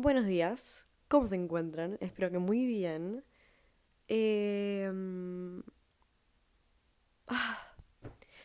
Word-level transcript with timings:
Buenos 0.00 0.26
días, 0.26 0.86
¿cómo 1.08 1.26
se 1.26 1.34
encuentran? 1.34 1.98
Espero 2.00 2.30
que 2.30 2.38
muy 2.38 2.64
bien. 2.64 3.24
Eh... 4.06 4.88
Ah, 7.26 7.58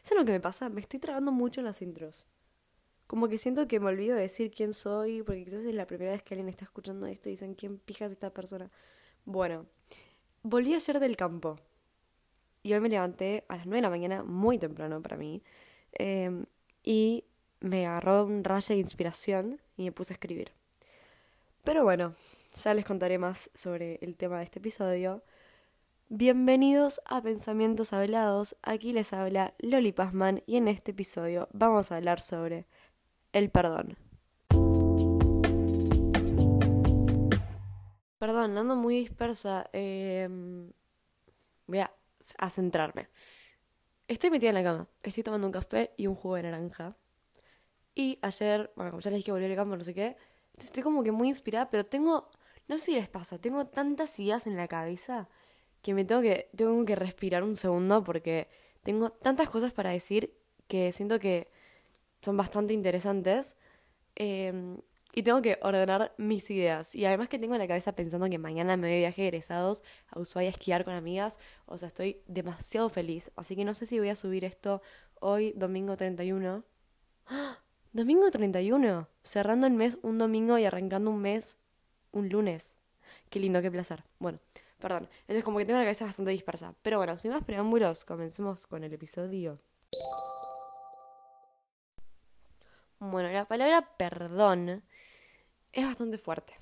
¿Saben 0.01 0.23
lo 0.23 0.25
que 0.25 0.31
me 0.31 0.39
pasa? 0.39 0.69
Me 0.69 0.81
estoy 0.81 0.99
trabando 0.99 1.31
mucho 1.31 1.61
en 1.61 1.65
las 1.65 1.83
intros. 1.83 2.27
Como 3.05 3.27
que 3.27 3.37
siento 3.37 3.67
que 3.67 3.79
me 3.79 3.85
olvido 3.89 4.15
de 4.15 4.23
decir 4.23 4.49
quién 4.49 4.73
soy, 4.73 5.21
porque 5.21 5.43
quizás 5.45 5.63
es 5.63 5.75
la 5.75 5.85
primera 5.85 6.13
vez 6.13 6.23
que 6.23 6.33
alguien 6.33 6.49
está 6.49 6.65
escuchando 6.65 7.05
esto 7.05 7.29
y 7.29 7.33
dicen, 7.33 7.53
¿quién 7.53 7.77
pija 7.77 8.05
es 8.05 8.13
esta 8.13 8.31
persona? 8.31 8.71
Bueno, 9.23 9.67
volví 10.41 10.73
ayer 10.73 10.99
del 10.99 11.15
campo. 11.15 11.59
Y 12.63 12.73
hoy 12.73 12.79
me 12.79 12.89
levanté 12.89 13.45
a 13.47 13.57
las 13.57 13.67
9 13.67 13.77
de 13.77 13.81
la 13.83 13.89
mañana, 13.91 14.23
muy 14.23 14.57
temprano 14.57 15.03
para 15.03 15.17
mí. 15.17 15.43
eh, 15.99 16.45
y 16.83 17.25
me 17.59 17.85
agarró 17.85 18.25
un 18.25 18.43
rayo 18.43 18.73
de 18.73 18.81
inspiración 18.81 19.61
y 19.77 19.83
me 19.83 19.91
puse 19.91 20.13
a 20.13 20.15
escribir. 20.15 20.51
Pero 21.63 21.83
bueno, 21.85 22.13
ya 22.61 22.73
les 22.73 22.83
contaré 22.83 23.17
más 23.17 23.49
sobre 23.53 23.97
el 24.01 24.17
tema 24.17 24.39
de 24.39 24.43
este 24.43 24.59
episodio. 24.59 25.23
Bienvenidos 26.09 26.99
a 27.05 27.21
Pensamientos 27.21 27.93
Hablados. 27.93 28.57
Aquí 28.63 28.91
les 28.91 29.13
habla 29.13 29.53
Loli 29.59 29.93
Pazman 29.93 30.43
y 30.45 30.57
en 30.57 30.67
este 30.67 30.91
episodio 30.91 31.47
vamos 31.53 31.89
a 31.89 31.95
hablar 31.95 32.19
sobre 32.19 32.67
el 33.31 33.49
perdón. 33.49 33.95
Perdón, 38.17 38.57
ando 38.57 38.75
muy 38.75 38.97
dispersa. 38.97 39.69
eh, 39.71 40.27
voy 41.65 41.79
a, 41.79 41.93
a 42.39 42.49
centrarme. 42.49 43.07
Estoy 44.09 44.31
metida 44.31 44.49
en 44.49 44.55
la 44.55 44.63
cama. 44.63 44.87
Estoy 45.01 45.23
tomando 45.23 45.47
un 45.47 45.53
café 45.53 45.93
y 45.95 46.07
un 46.07 46.15
jugo 46.15 46.35
de 46.35 46.43
naranja. 46.43 46.97
Y 47.95 48.19
ayer, 48.21 48.73
bueno, 48.75 48.91
como 48.91 48.99
ya 48.99 49.11
les 49.11 49.19
dije 49.19 49.27
que 49.27 49.31
volví 49.31 49.45
al 49.45 49.55
campo, 49.55 49.77
no 49.77 49.83
sé 49.85 49.93
qué. 49.93 50.17
Estoy 50.57 50.83
como 50.83 51.03
que 51.03 51.11
muy 51.11 51.29
inspirada, 51.29 51.69
pero 51.69 51.83
tengo, 51.83 52.29
no 52.67 52.77
sé 52.77 52.85
si 52.85 52.93
les 52.93 53.09
pasa, 53.09 53.39
tengo 53.39 53.67
tantas 53.67 54.19
ideas 54.19 54.47
en 54.47 54.55
la 54.57 54.67
cabeza 54.67 55.29
que 55.81 55.93
me 55.93 56.05
tengo 56.05 56.21
que, 56.21 56.49
tengo 56.55 56.85
que 56.85 56.95
respirar 56.95 57.43
un 57.43 57.55
segundo 57.55 58.03
porque 58.03 58.47
tengo 58.83 59.11
tantas 59.11 59.49
cosas 59.49 59.73
para 59.73 59.91
decir 59.91 60.35
que 60.67 60.91
siento 60.91 61.19
que 61.19 61.49
son 62.21 62.37
bastante 62.37 62.73
interesantes. 62.73 63.57
eh, 64.15 64.77
y 65.13 65.23
tengo 65.23 65.41
que 65.41 65.59
ordenar 65.61 66.13
mis 66.17 66.49
ideas. 66.49 66.95
Y 66.95 67.05
además 67.05 67.29
que 67.29 67.37
tengo 67.39 67.53
en 67.55 67.59
la 67.59 67.67
cabeza 67.67 67.93
pensando 67.93 68.29
que 68.29 68.39
mañana 68.39 68.77
me 68.77 68.87
voy 68.89 68.97
viaje 68.99 69.23
egresados 69.27 69.83
a 70.07 70.19
Ushuaia 70.19 70.49
a 70.49 70.51
esquiar 70.51 70.83
con 70.83 70.95
amigas. 70.95 71.37
O 71.65 71.77
sea, 71.77 71.87
estoy 71.87 72.21
demasiado 72.27 72.89
feliz. 72.89 73.31
Así 73.35 73.55
que 73.55 73.63
no 73.65 73.75
sé 73.75 73.85
si 73.85 73.99
voy 73.99 74.09
a 74.09 74.15
subir 74.15 74.43
esto 74.43 74.81
hoy, 75.21 75.53
domingo 75.55 75.95
31. 75.97 76.63
¡Ah! 77.27 77.62
Domingo 77.93 78.29
31. 78.31 79.07
Cerrando 79.23 79.67
el 79.67 79.73
mes 79.73 79.97
un 80.01 80.17
domingo 80.17 80.57
y 80.57 80.65
arrancando 80.65 81.11
un 81.11 81.21
mes 81.21 81.57
un 82.11 82.29
lunes. 82.29 82.75
Qué 83.29 83.39
lindo, 83.39 83.61
qué 83.61 83.71
placer. 83.71 84.03
Bueno, 84.19 84.39
perdón. 84.79 85.09
Entonces 85.21 85.43
como 85.43 85.57
que 85.59 85.65
tengo 85.65 85.79
la 85.79 85.85
cabeza 85.85 86.05
bastante 86.05 86.31
dispersa. 86.31 86.73
Pero 86.81 86.97
bueno, 86.97 87.17
sin 87.17 87.31
más 87.31 87.45
preámbulos, 87.45 88.05
comencemos 88.05 88.67
con 88.67 88.83
el 88.83 88.93
episodio. 88.93 89.59
Bueno, 92.99 93.29
la 93.29 93.45
palabra 93.45 93.95
perdón 93.97 94.83
es 95.71 95.85
bastante 95.85 96.17
fuerte. 96.17 96.53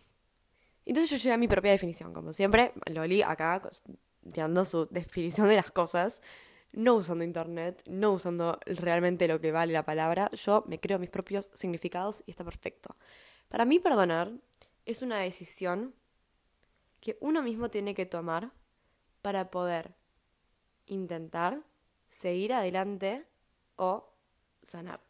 Entonces 0.85 1.11
yo 1.11 1.17
llegué 1.17 1.33
a 1.33 1.37
mi 1.37 1.47
propia 1.47 1.71
definición, 1.71 2.11
como 2.13 2.33
siempre, 2.33 2.73
Loli 2.87 3.21
acá 3.21 3.61
cos- 3.61 3.83
dando 4.23 4.65
su 4.65 4.87
definición 4.89 5.47
de 5.47 5.55
las 5.55 5.71
cosas, 5.71 6.23
no 6.73 6.95
usando 6.95 7.23
internet, 7.23 7.83
no 7.85 8.13
usando 8.13 8.59
realmente 8.65 9.27
lo 9.27 9.39
que 9.41 9.51
vale 9.51 9.73
la 9.73 9.85
palabra, 9.85 10.29
yo 10.31 10.63
me 10.67 10.79
creo 10.79 10.99
mis 10.99 11.09
propios 11.09 11.49
significados 11.53 12.23
y 12.25 12.31
está 12.31 12.43
perfecto. 12.43 12.95
Para 13.49 13.65
mí 13.65 13.79
perdonar 13.79 14.31
es 14.85 15.01
una 15.01 15.19
decisión 15.19 15.93
que 16.99 17.17
uno 17.19 17.41
mismo 17.41 17.69
tiene 17.69 17.93
que 17.93 18.05
tomar 18.05 18.51
para 19.21 19.51
poder 19.51 19.95
intentar 20.85 21.63
seguir 22.07 22.53
adelante 22.53 23.25
o 23.75 24.13
sanar. 24.61 25.01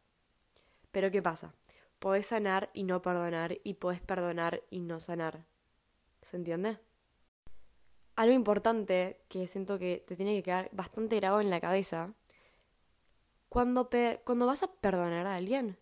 Pero 0.91 1.11
¿qué 1.11 1.21
pasa? 1.21 1.53
Podés 1.99 2.27
sanar 2.27 2.69
y 2.73 2.83
no 2.83 3.01
perdonar 3.01 3.57
y 3.63 3.75
podés 3.75 4.01
perdonar 4.01 4.63
y 4.69 4.79
no 4.79 4.99
sanar. 4.99 5.45
¿Se 6.21 6.37
entiende? 6.37 6.79
Algo 8.21 8.35
importante 8.35 9.19
que 9.29 9.47
siento 9.47 9.79
que 9.79 10.05
te 10.07 10.15
tiene 10.15 10.35
que 10.35 10.43
quedar 10.43 10.69
bastante 10.73 11.15
grabado 11.15 11.41
en 11.41 11.49
la 11.49 11.59
cabeza, 11.59 12.13
cuando, 13.49 13.89
cuando 14.23 14.45
vas 14.45 14.61
a 14.61 14.71
perdonar 14.71 15.25
a 15.25 15.33
alguien, 15.33 15.79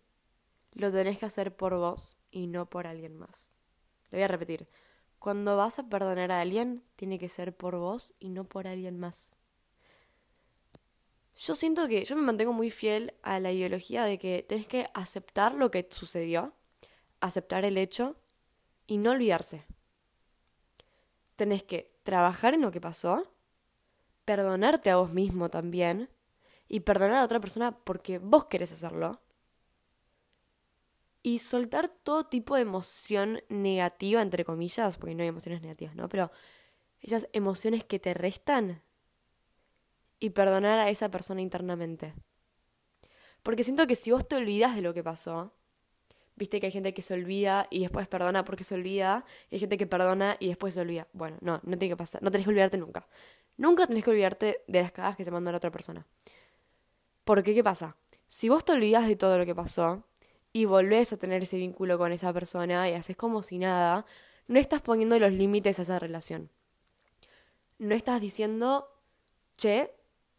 lo 0.71 0.89
tenés 0.89 1.19
que 1.19 1.25
hacer 1.25 1.53
por 1.53 1.75
vos 1.75 2.17
y 2.31 2.47
no 2.47 2.69
por 2.69 2.87
alguien 2.87 3.17
más. 3.17 3.51
Lo 4.09 4.15
voy 4.15 4.23
a 4.23 4.29
repetir. 4.29 4.69
Cuando 5.19 5.57
vas 5.57 5.79
a 5.79 5.89
perdonar 5.89 6.31
a 6.31 6.39
alguien, 6.39 6.81
tiene 6.95 7.19
que 7.19 7.27
ser 7.27 7.53
por 7.53 7.75
vos 7.75 8.13
y 8.19 8.29
no 8.29 8.45
por 8.45 8.67
alguien 8.67 8.97
más. 8.97 9.31
Yo 11.35 11.55
siento 11.55 11.89
que 11.89 12.05
yo 12.05 12.15
me 12.15 12.21
mantengo 12.21 12.53
muy 12.53 12.71
fiel 12.71 13.15
a 13.21 13.41
la 13.41 13.51
ideología 13.51 14.05
de 14.05 14.17
que 14.17 14.45
tenés 14.47 14.69
que 14.69 14.87
aceptar 14.93 15.55
lo 15.55 15.71
que 15.71 15.85
sucedió, 15.91 16.53
aceptar 17.19 17.65
el 17.65 17.77
hecho 17.77 18.15
y 18.87 18.97
no 18.97 19.11
olvidarse. 19.11 19.65
Tenés 21.35 21.63
que 21.63 21.98
trabajar 22.09 22.55
en 22.55 22.61
lo 22.61 22.71
que 22.71 22.81
pasó, 22.81 23.31
perdonarte 24.25 24.89
a 24.89 24.95
vos 24.95 25.13
mismo 25.13 25.49
también 25.49 26.09
y 26.67 26.79
perdonar 26.79 27.17
a 27.17 27.23
otra 27.23 27.39
persona 27.39 27.77
porque 27.77 28.17
vos 28.17 28.45
querés 28.45 28.71
hacerlo. 28.71 29.21
Y 31.21 31.37
soltar 31.37 31.87
todo 31.89 32.25
tipo 32.25 32.55
de 32.55 32.63
emoción 32.63 33.43
negativa, 33.49 34.23
entre 34.23 34.43
comillas, 34.43 34.97
porque 34.97 35.13
no 35.13 35.21
hay 35.21 35.29
emociones 35.29 35.61
negativas, 35.61 35.95
¿no? 35.95 36.09
Pero 36.09 36.31
esas 36.99 37.27
emociones 37.31 37.85
que 37.85 37.99
te 37.99 38.15
restan 38.15 38.81
y 40.19 40.31
perdonar 40.31 40.79
a 40.79 40.89
esa 40.89 41.11
persona 41.11 41.41
internamente. 41.41 42.15
Porque 43.43 43.63
siento 43.63 43.85
que 43.85 43.93
si 43.93 44.09
vos 44.09 44.27
te 44.27 44.35
olvidas 44.35 44.75
de 44.75 44.81
lo 44.81 44.95
que 44.95 45.03
pasó, 45.03 45.53
viste 46.39 46.59
que 46.59 46.67
hay 46.67 46.71
gente 46.71 46.93
que 46.93 47.03
se 47.03 47.13
olvida 47.13 47.67
y 47.69 47.81
después 47.81 48.07
perdona 48.07 48.43
porque 48.43 48.63
se 48.63 48.73
olvida, 48.73 49.25
y 49.51 49.55
hay 49.55 49.59
gente 49.59 49.77
que 49.77 49.85
perdona 49.85 50.37
y 50.39 50.47
después 50.47 50.73
se 50.73 50.81
olvida. 50.81 51.07
Bueno, 51.13 51.37
no, 51.41 51.59
no 51.63 51.77
tiene 51.77 51.93
que 51.93 51.97
pasar, 51.97 52.23
no 52.23 52.31
tenés 52.31 52.47
que 52.47 52.49
olvidarte 52.49 52.77
nunca. 52.77 53.05
Nunca 53.57 53.85
tenés 53.85 54.03
que 54.03 54.09
olvidarte 54.09 54.63
de 54.67 54.81
las 54.81 54.91
cagadas 54.91 55.17
que 55.17 55.25
se 55.25 55.31
mandó 55.31 55.51
la 55.51 55.57
otra 55.57 55.69
persona. 55.69 56.07
Porque, 57.25 57.53
¿qué 57.53 57.63
pasa? 57.63 57.97
Si 58.25 58.49
vos 58.49 58.65
te 58.65 58.71
olvidas 58.71 59.07
de 59.07 59.15
todo 59.15 59.37
lo 59.37 59.45
que 59.45 59.53
pasó 59.53 60.03
y 60.53 60.65
volvés 60.65 61.13
a 61.13 61.17
tener 61.17 61.43
ese 61.43 61.57
vínculo 61.57 61.97
con 61.97 62.11
esa 62.11 62.33
persona 62.33 62.89
y 62.89 62.93
haces 62.93 63.17
como 63.17 63.43
si 63.43 63.59
nada, 63.59 64.05
no 64.47 64.59
estás 64.59 64.81
poniendo 64.81 65.19
los 65.19 65.31
límites 65.33 65.77
a 65.77 65.81
esa 65.81 65.99
relación. 65.99 66.49
No 67.77 67.93
estás 67.93 68.21
diciendo, 68.21 68.87
che, 69.57 69.91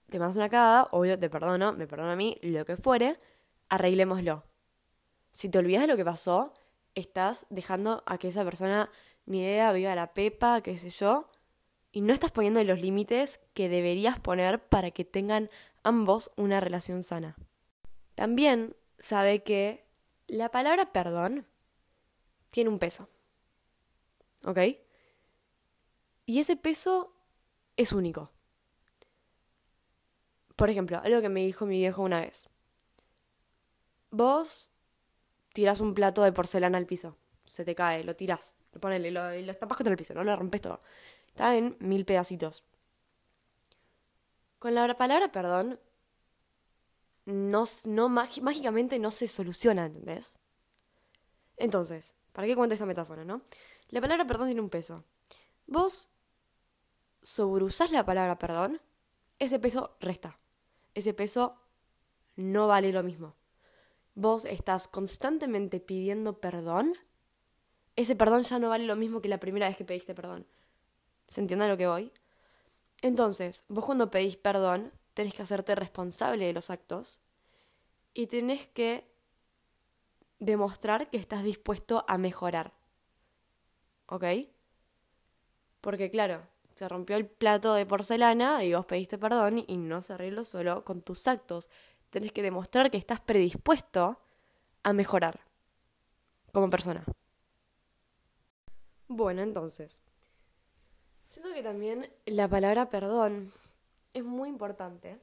te 0.08 0.18
mandas 0.18 0.36
una 0.36 0.48
cagada, 0.48 0.88
obvio, 0.90 1.18
te 1.18 1.30
perdono, 1.30 1.72
me 1.72 1.86
perdono 1.86 2.10
a 2.10 2.16
mí, 2.16 2.38
lo 2.42 2.64
que 2.64 2.76
fuere, 2.76 3.18
arreglémoslo. 3.68 4.49
Si 5.32 5.48
te 5.48 5.58
olvidas 5.58 5.82
de 5.82 5.86
lo 5.88 5.96
que 5.96 6.04
pasó, 6.04 6.52
estás 6.94 7.46
dejando 7.50 8.02
a 8.06 8.18
que 8.18 8.28
esa 8.28 8.44
persona 8.44 8.90
ni 9.26 9.40
idea 9.40 9.72
viva 9.72 9.94
la 9.94 10.12
pepa, 10.12 10.60
qué 10.60 10.76
sé 10.78 10.90
yo, 10.90 11.26
y 11.92 12.00
no 12.00 12.12
estás 12.12 12.32
poniendo 12.32 12.62
los 12.64 12.80
límites 12.80 13.40
que 13.54 13.68
deberías 13.68 14.18
poner 14.18 14.62
para 14.68 14.90
que 14.90 15.04
tengan 15.04 15.50
ambos 15.82 16.30
una 16.36 16.60
relación 16.60 17.02
sana. 17.02 17.36
También 18.14 18.76
sabe 18.98 19.42
que 19.42 19.84
la 20.26 20.50
palabra 20.50 20.92
perdón 20.92 21.46
tiene 22.50 22.70
un 22.70 22.78
peso. 22.78 23.08
¿Ok? 24.44 24.58
Y 26.26 26.38
ese 26.38 26.56
peso 26.56 27.12
es 27.76 27.92
único. 27.92 28.30
Por 30.56 30.70
ejemplo, 30.70 31.00
algo 31.02 31.20
que 31.20 31.28
me 31.28 31.44
dijo 31.44 31.66
mi 31.66 31.78
viejo 31.78 32.02
una 32.02 32.20
vez. 32.20 32.48
Vos 34.10 34.72
tirás 35.52 35.80
un 35.80 35.94
plato 35.94 36.22
de 36.22 36.32
porcelana 36.32 36.78
al 36.78 36.86
piso. 36.86 37.16
Se 37.48 37.64
te 37.64 37.74
cae, 37.74 38.04
lo 38.04 38.14
tirás. 38.14 38.56
Ponele, 38.80 39.10
lo, 39.10 39.32
lo 39.32 39.54
tapas 39.54 39.76
contra 39.76 39.92
el 39.92 39.98
piso, 39.98 40.14
no 40.14 40.24
lo 40.24 40.36
rompes 40.36 40.60
todo. 40.60 40.80
Está 41.28 41.56
en 41.56 41.76
mil 41.80 42.04
pedacitos. 42.04 42.64
Con 44.58 44.74
la 44.74 44.96
palabra 44.96 45.32
perdón, 45.32 45.80
no, 47.24 47.64
no 47.86 48.08
mágicamente 48.08 48.98
no 48.98 49.10
se 49.10 49.26
soluciona, 49.26 49.86
¿entendés? 49.86 50.38
Entonces, 51.56 52.14
¿para 52.32 52.46
qué 52.46 52.56
cuento 52.56 52.74
esta 52.74 52.86
metáfora, 52.86 53.24
no? 53.24 53.42
La 53.88 54.00
palabra 54.00 54.26
perdón 54.26 54.48
tiene 54.48 54.60
un 54.60 54.70
peso. 54.70 55.04
Vos 55.66 56.08
sobreusás 57.22 57.90
la 57.90 58.04
palabra 58.04 58.38
perdón, 58.38 58.80
ese 59.38 59.58
peso 59.58 59.96
resta. 60.00 60.38
Ese 60.94 61.14
peso 61.14 61.56
no 62.36 62.66
vale 62.66 62.92
lo 62.92 63.02
mismo. 63.02 63.34
Vos 64.14 64.44
estás 64.44 64.88
constantemente 64.88 65.80
pidiendo 65.80 66.40
perdón, 66.40 66.94
ese 67.96 68.16
perdón 68.16 68.42
ya 68.42 68.58
no 68.58 68.68
vale 68.68 68.84
lo 68.84 68.96
mismo 68.96 69.20
que 69.20 69.28
la 69.28 69.40
primera 69.40 69.68
vez 69.68 69.76
que 69.76 69.84
pediste 69.84 70.14
perdón. 70.14 70.46
¿Se 71.28 71.40
entiende 71.40 71.66
a 71.66 71.68
lo 71.68 71.76
que 71.76 71.86
voy? 71.86 72.12
Entonces, 73.02 73.64
vos 73.68 73.84
cuando 73.84 74.10
pedís 74.10 74.36
perdón, 74.36 74.92
tenés 75.14 75.34
que 75.34 75.42
hacerte 75.42 75.74
responsable 75.74 76.46
de 76.46 76.52
los 76.52 76.70
actos 76.70 77.20
y 78.14 78.26
tenés 78.26 78.66
que 78.66 79.10
demostrar 80.38 81.10
que 81.10 81.18
estás 81.18 81.44
dispuesto 81.44 82.04
a 82.08 82.18
mejorar. 82.18 82.72
¿ok? 84.10 84.24
Porque 85.80 86.10
claro, 86.10 86.42
se 86.74 86.88
rompió 86.88 87.16
el 87.16 87.26
plato 87.26 87.74
de 87.74 87.86
porcelana 87.86 88.62
y 88.64 88.74
vos 88.74 88.84
pediste 88.86 89.16
perdón 89.18 89.64
y 89.66 89.76
no 89.76 90.02
se 90.02 90.12
arregló 90.12 90.44
solo 90.44 90.84
con 90.84 91.00
tus 91.00 91.26
actos. 91.26 91.70
Tenés 92.10 92.32
que 92.32 92.42
demostrar 92.42 92.90
que 92.90 92.98
estás 92.98 93.20
predispuesto 93.20 94.20
a 94.82 94.92
mejorar 94.92 95.40
como 96.52 96.68
persona. 96.68 97.04
Bueno, 99.08 99.42
entonces, 99.42 100.00
siento 101.28 101.52
que 101.52 101.62
también 101.62 102.08
la 102.26 102.48
palabra 102.48 102.90
perdón 102.90 103.52
es 104.14 104.24
muy 104.24 104.48
importante, 104.48 105.18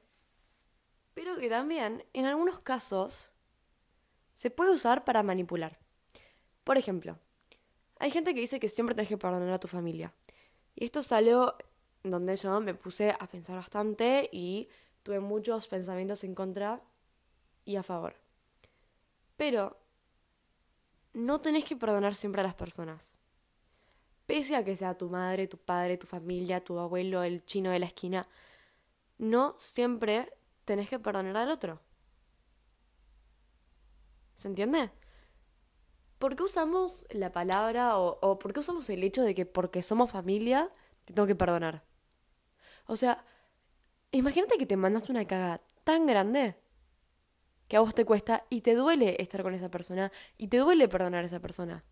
pero 1.13 1.37
que 1.37 1.49
también 1.49 2.05
en 2.13 2.25
algunos 2.25 2.59
casos 2.59 3.31
se 4.35 4.49
puede 4.49 4.71
usar 4.71 5.03
para 5.03 5.23
manipular. 5.23 5.79
Por 6.63 6.77
ejemplo, 6.77 7.17
hay 7.99 8.11
gente 8.11 8.33
que 8.33 8.41
dice 8.41 8.59
que 8.59 8.67
siempre 8.67 8.95
tenés 8.95 9.09
que 9.09 9.17
perdonar 9.17 9.51
a 9.51 9.59
tu 9.59 9.67
familia. 9.67 10.13
Y 10.75 10.85
esto 10.85 11.01
salió 11.01 11.55
donde 12.03 12.35
yo 12.35 12.59
me 12.59 12.73
puse 12.73 13.15
a 13.17 13.27
pensar 13.27 13.55
bastante 13.55 14.29
y 14.31 14.69
tuve 15.07 15.21
muchos 15.21 15.69
pensamientos 15.69 16.25
en 16.25 16.35
contra 16.35 16.81
y 17.63 17.77
a 17.77 17.83
favor. 17.83 18.13
Pero 19.37 19.79
no 21.13 21.39
tenés 21.39 21.63
que 21.63 21.77
perdonar 21.77 22.13
siempre 22.13 22.41
a 22.41 22.43
las 22.43 22.55
personas. 22.55 23.15
Pese 24.25 24.57
a 24.57 24.65
que 24.65 24.75
sea 24.75 24.97
tu 24.97 25.09
madre, 25.09 25.47
tu 25.47 25.57
padre, 25.57 25.95
tu 25.97 26.07
familia, 26.07 26.61
tu 26.61 26.77
abuelo, 26.77 27.23
el 27.23 27.45
chino 27.45 27.69
de 27.69 27.79
la 27.79 27.85
esquina, 27.85 28.27
no 29.17 29.55
siempre 29.57 30.37
tenés 30.65 30.89
que 30.89 30.99
perdonar 30.99 31.37
al 31.37 31.51
otro. 31.51 31.79
¿Se 34.35 34.49
entiende? 34.49 34.91
¿Por 36.19 36.35
qué 36.35 36.43
usamos 36.43 37.07
la 37.11 37.31
palabra 37.31 37.97
o, 37.97 38.19
o 38.21 38.39
por 38.39 38.51
qué 38.51 38.59
usamos 38.59 38.89
el 38.89 39.05
hecho 39.05 39.23
de 39.23 39.33
que 39.33 39.45
porque 39.45 39.81
somos 39.81 40.11
familia 40.11 40.69
te 41.05 41.13
tengo 41.13 41.27
que 41.27 41.35
perdonar? 41.35 41.85
O 42.87 42.97
sea, 42.97 43.23
imagínate 44.17 44.57
que 44.57 44.65
te 44.65 44.77
mandas 44.77 45.09
una 45.09 45.25
caga 45.25 45.61
tan 45.83 46.05
grande 46.05 46.55
que 47.67 47.77
a 47.77 47.81
vos 47.81 47.93
te 47.93 48.05
cuesta 48.05 48.45
y 48.49 48.61
te 48.61 48.75
duele 48.75 49.15
estar 49.19 49.43
con 49.43 49.53
esa 49.53 49.69
persona 49.69 50.11
y 50.37 50.47
te 50.47 50.57
duele 50.57 50.87
perdonar 50.87 51.23
a 51.23 51.27
esa 51.27 51.39
persona. 51.39 51.83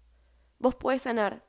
Vos 0.59 0.75
podés 0.75 1.03
sanar 1.03 1.45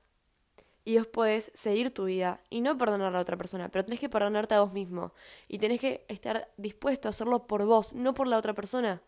y 0.84 0.98
vos 0.98 1.06
podés 1.06 1.50
seguir 1.54 1.92
tu 1.92 2.04
vida 2.04 2.40
y 2.50 2.60
no 2.60 2.76
perdonar 2.78 3.08
a 3.08 3.10
la 3.12 3.20
otra 3.20 3.36
persona, 3.36 3.68
pero 3.68 3.84
tenés 3.84 4.00
que 4.00 4.08
perdonarte 4.08 4.54
a 4.54 4.60
vos 4.60 4.72
mismo 4.72 5.12
y 5.48 5.58
tenés 5.58 5.80
que 5.80 6.04
estar 6.08 6.52
dispuesto 6.56 7.08
a 7.08 7.10
hacerlo 7.10 7.46
por 7.46 7.64
vos, 7.64 7.92
no 7.92 8.14
por 8.14 8.26
la 8.26 8.38
otra 8.38 8.54
persona. 8.54 9.02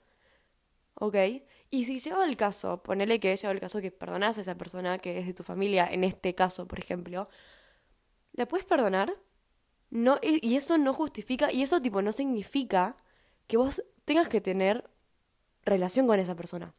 ¿Ok? 0.94 1.16
Y 1.70 1.84
si 1.84 2.00
lleva 2.00 2.24
el 2.24 2.36
caso, 2.36 2.82
ponele 2.82 3.20
que 3.20 3.36
lleva 3.36 3.52
el 3.52 3.60
caso 3.60 3.80
que 3.80 3.92
perdonás 3.92 4.38
a 4.38 4.40
esa 4.40 4.56
persona 4.56 4.98
que 4.98 5.18
es 5.18 5.26
de 5.26 5.34
tu 5.34 5.42
familia, 5.42 5.86
en 5.86 6.02
este 6.02 6.34
caso, 6.34 6.66
por 6.66 6.78
ejemplo, 6.78 7.28
¿la 8.32 8.46
puedes 8.48 8.66
perdonar? 8.66 9.14
No, 9.90 10.18
y 10.22 10.56
eso 10.56 10.76
no 10.76 10.92
justifica, 10.92 11.50
y 11.52 11.62
eso 11.62 11.80
tipo 11.80 12.02
no 12.02 12.12
significa 12.12 12.96
que 13.46 13.56
vos 13.56 13.82
tengas 14.04 14.28
que 14.28 14.40
tener 14.40 14.88
relación 15.64 16.06
con 16.06 16.20
esa 16.20 16.36
persona. 16.36 16.74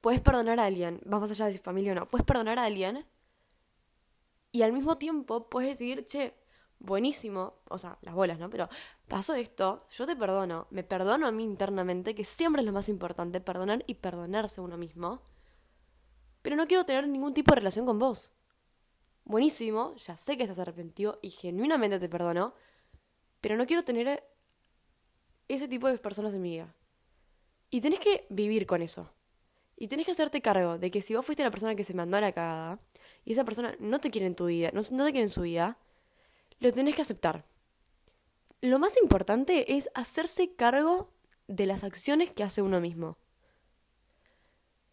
Puedes 0.00 0.20
perdonar 0.20 0.60
a 0.60 0.66
alguien, 0.66 1.00
vamos 1.04 1.30
allá 1.30 1.46
de 1.46 1.52
si 1.52 1.58
familia 1.58 1.92
o 1.92 1.94
no, 1.94 2.08
puedes 2.08 2.26
perdonar 2.26 2.58
a 2.58 2.64
alguien 2.64 3.06
y 4.50 4.62
al 4.62 4.72
mismo 4.72 4.98
tiempo 4.98 5.48
puedes 5.48 5.78
decir, 5.78 6.04
che, 6.04 6.34
buenísimo, 6.78 7.54
o 7.68 7.78
sea, 7.78 7.98
las 8.02 8.14
bolas, 8.14 8.38
¿no? 8.38 8.50
Pero 8.50 8.68
pasó 9.08 9.34
esto, 9.34 9.86
yo 9.90 10.06
te 10.06 10.16
perdono, 10.16 10.66
me 10.70 10.82
perdono 10.82 11.26
a 11.26 11.32
mí 11.32 11.44
internamente, 11.44 12.14
que 12.14 12.24
siempre 12.24 12.62
es 12.62 12.66
lo 12.66 12.72
más 12.72 12.88
importante, 12.88 13.40
perdonar 13.40 13.84
y 13.86 13.94
perdonarse 13.94 14.60
a 14.60 14.64
uno 14.64 14.76
mismo, 14.76 15.22
pero 16.42 16.56
no 16.56 16.66
quiero 16.66 16.84
tener 16.84 17.08
ningún 17.08 17.32
tipo 17.34 17.52
de 17.52 17.60
relación 17.60 17.86
con 17.86 17.98
vos. 17.98 18.32
Buenísimo, 19.32 19.96
ya 19.96 20.18
sé 20.18 20.36
que 20.36 20.42
estás 20.42 20.58
arrepentido 20.58 21.18
y 21.22 21.30
genuinamente 21.30 21.98
te 21.98 22.06
perdono, 22.06 22.52
pero 23.40 23.56
no 23.56 23.66
quiero 23.66 23.82
tener 23.82 24.22
ese 25.48 25.68
tipo 25.68 25.88
de 25.88 25.96
personas 25.96 26.34
en 26.34 26.42
mi 26.42 26.50
vida. 26.50 26.76
Y 27.70 27.80
tenés 27.80 27.98
que 27.98 28.26
vivir 28.28 28.66
con 28.66 28.82
eso. 28.82 29.10
Y 29.74 29.88
tenés 29.88 30.04
que 30.04 30.12
hacerte 30.12 30.42
cargo 30.42 30.76
de 30.76 30.90
que 30.90 31.00
si 31.00 31.14
vos 31.14 31.24
fuiste 31.24 31.42
la 31.42 31.50
persona 31.50 31.74
que 31.74 31.82
se 31.82 31.94
mandó 31.94 32.18
a 32.18 32.20
la 32.20 32.32
cagada 32.32 32.78
y 33.24 33.32
esa 33.32 33.46
persona 33.46 33.74
no 33.80 34.00
te 34.00 34.10
quiere 34.10 34.26
en 34.26 34.34
tu 34.34 34.44
vida, 34.44 34.68
no, 34.74 34.82
no 34.90 35.04
te 35.06 35.12
quiere 35.12 35.22
en 35.22 35.30
su 35.30 35.40
vida, 35.40 35.78
lo 36.60 36.70
tenés 36.70 36.94
que 36.94 37.00
aceptar. 37.00 37.46
Lo 38.60 38.78
más 38.78 38.98
importante 38.98 39.78
es 39.78 39.88
hacerse 39.94 40.54
cargo 40.56 41.10
de 41.48 41.64
las 41.64 41.84
acciones 41.84 42.30
que 42.30 42.44
hace 42.44 42.60
uno 42.60 42.82
mismo. 42.82 43.16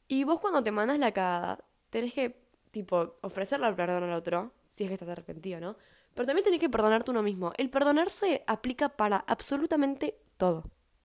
Y 0.07 0.23
vos 0.23 0.39
cuando 0.39 0.63
te 0.63 0.71
mandas 0.71 0.97
la 0.97 1.11
cagada, 1.11 1.65
tenés 1.89 2.13
que, 2.13 2.48
tipo, 2.71 3.17
ofrecerle 3.21 3.67
el 3.67 3.75
perdón 3.75 4.03
al 4.03 4.13
otro, 4.13 4.53
si 4.67 4.83
es 4.83 4.89
que 4.89 4.93
estás 4.95 5.09
arrepentido, 5.09 5.59
¿no? 5.59 5.75
Pero 6.13 6.25
también 6.25 6.43
tenés 6.43 6.59
que 6.59 6.69
perdonarte 6.69 7.11
uno 7.11 7.23
mismo. 7.23 7.53
El 7.57 7.69
perdonarse 7.69 8.43
aplica 8.47 8.89
para 8.89 9.17
absolutamente 9.17 10.19
todo 10.37 10.63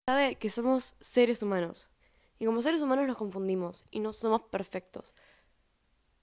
sabe 0.08 0.36
que 0.36 0.48
somos 0.48 0.94
seres 1.00 1.42
humanos. 1.42 1.90
Y 2.38 2.46
como 2.46 2.62
seres 2.62 2.80
humanos 2.80 3.08
nos 3.08 3.16
confundimos 3.16 3.86
y 3.90 3.98
no 3.98 4.12
somos 4.12 4.44
perfectos. 4.44 5.16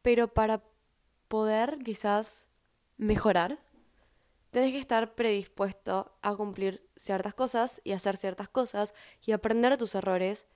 Pero 0.01 0.33
para 0.33 0.63
poder 1.27 1.79
quizás 1.79 2.47
mejorar, 2.95 3.59
tenés 4.51 4.71
que 4.71 4.79
estar 4.79 5.15
predispuesto 5.15 6.15
a 6.21 6.33
cumplir 6.35 6.89
ciertas 6.95 7.33
cosas 7.33 7.81
y 7.83 7.91
hacer 7.91 8.15
ciertas 8.15 8.47
cosas 8.47 8.93
y 9.25 9.33
aprender 9.33 9.73
de 9.73 9.77
tus 9.77 9.95
errores 9.95 10.47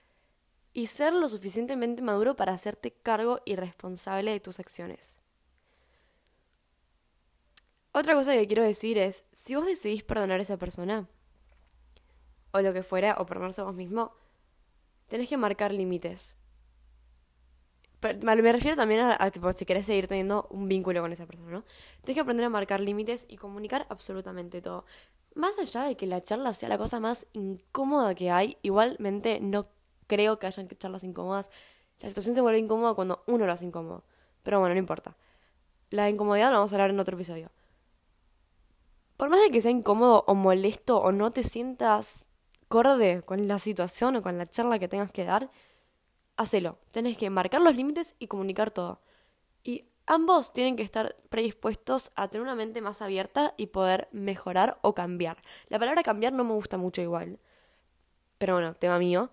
y 0.77 0.85
ser 0.85 1.11
lo 1.11 1.27
suficientemente 1.27 2.03
maduro 2.03 2.35
para 2.35 2.53
hacerte 2.53 2.91
cargo 2.91 3.39
y 3.45 3.55
responsable 3.55 4.29
de 4.29 4.39
tus 4.39 4.59
acciones. 4.59 5.19
Otra 7.93 8.13
cosa 8.13 8.33
que 8.33 8.45
quiero 8.45 8.63
decir 8.63 8.99
es, 8.99 9.23
si 9.31 9.55
vos 9.55 9.65
decidís 9.65 10.03
perdonar 10.03 10.37
a 10.37 10.43
esa 10.43 10.57
persona, 10.57 11.09
o 12.51 12.61
lo 12.61 12.73
que 12.73 12.83
fuera, 12.83 13.15
o 13.17 13.25
perdonarse 13.25 13.61
a 13.61 13.63
vos 13.63 13.73
mismo, 13.73 14.13
tenés 15.07 15.27
que 15.27 15.35
marcar 15.35 15.73
límites. 15.73 16.37
me 18.21 18.51
refiero 18.51 18.77
también 18.77 18.99
a, 18.99 19.31
si 19.53 19.65
querés 19.65 19.87
seguir 19.87 20.07
teniendo 20.07 20.45
un 20.51 20.67
vínculo 20.67 21.01
con 21.01 21.11
esa 21.11 21.25
persona, 21.25 21.49
¿no? 21.49 21.63
Tienes 22.03 22.17
que 22.17 22.21
aprender 22.21 22.45
a 22.45 22.49
marcar 22.49 22.81
límites 22.81 23.25
y 23.27 23.37
comunicar 23.37 23.87
absolutamente 23.89 24.61
todo. 24.61 24.85
Más 25.33 25.57
allá 25.57 25.85
de 25.85 25.97
que 25.97 26.05
la 26.05 26.21
charla 26.21 26.53
sea 26.53 26.69
la 26.69 26.77
cosa 26.77 26.99
más 26.99 27.25
incómoda 27.33 28.13
que 28.13 28.29
hay, 28.29 28.59
igualmente 28.61 29.39
no 29.39 29.69
creo 30.07 30.39
que 30.39 30.47
hayan 30.47 30.67
charlas 30.67 31.03
incómodas. 31.03 31.49
La 31.99 32.09
situación 32.09 32.35
se 32.35 32.41
vuelve 32.41 32.59
incómoda 32.59 32.93
cuando 32.93 33.23
uno 33.27 33.45
lo 33.45 33.51
hace 33.51 33.65
incómodo. 33.65 34.03
Pero 34.43 34.59
bueno, 34.59 34.75
no 34.75 34.79
importa. 34.79 35.15
La 35.89 36.09
incomodidad 36.09 36.51
la 36.51 36.57
vamos 36.57 36.71
a 36.71 36.75
hablar 36.75 36.89
en 36.89 36.99
otro 36.99 37.15
episodio. 37.15 37.51
Por 39.15 39.29
más 39.29 39.41
de 39.41 39.49
que 39.49 39.61
sea 39.61 39.71
incómodo 39.71 40.23
o 40.27 40.35
molesto 40.35 40.97
o 40.99 41.11
no 41.11 41.31
te 41.31 41.43
sientas 41.43 42.25
acorde 42.67 43.21
con 43.23 43.47
la 43.47 43.59
situación 43.59 44.17
o 44.17 44.21
con 44.21 44.37
la 44.37 44.45
charla 44.45 44.77
que 44.77 44.87
tengas 44.87 45.11
que 45.11 45.23
dar, 45.23 45.49
hacelo. 46.35 46.77
Tenés 46.91 47.17
que 47.17 47.29
marcar 47.29 47.61
los 47.61 47.75
límites 47.75 48.15
y 48.19 48.27
comunicar 48.27 48.71
todo. 48.71 49.01
Y 49.63 49.85
ambos 50.05 50.53
tienen 50.53 50.75
que 50.75 50.83
estar 50.83 51.15
predispuestos 51.29 52.11
a 52.15 52.27
tener 52.27 52.43
una 52.43 52.55
mente 52.55 52.81
más 52.81 53.01
abierta 53.01 53.53
y 53.57 53.67
poder 53.67 54.07
mejorar 54.11 54.79
o 54.81 54.93
cambiar. 54.93 55.37
La 55.69 55.79
palabra 55.79 56.03
cambiar 56.03 56.33
no 56.33 56.43
me 56.43 56.53
gusta 56.53 56.77
mucho 56.77 57.01
igual. 57.01 57.39
Pero 58.37 58.53
bueno, 58.53 58.75
tema 58.75 58.99
mío. 58.99 59.29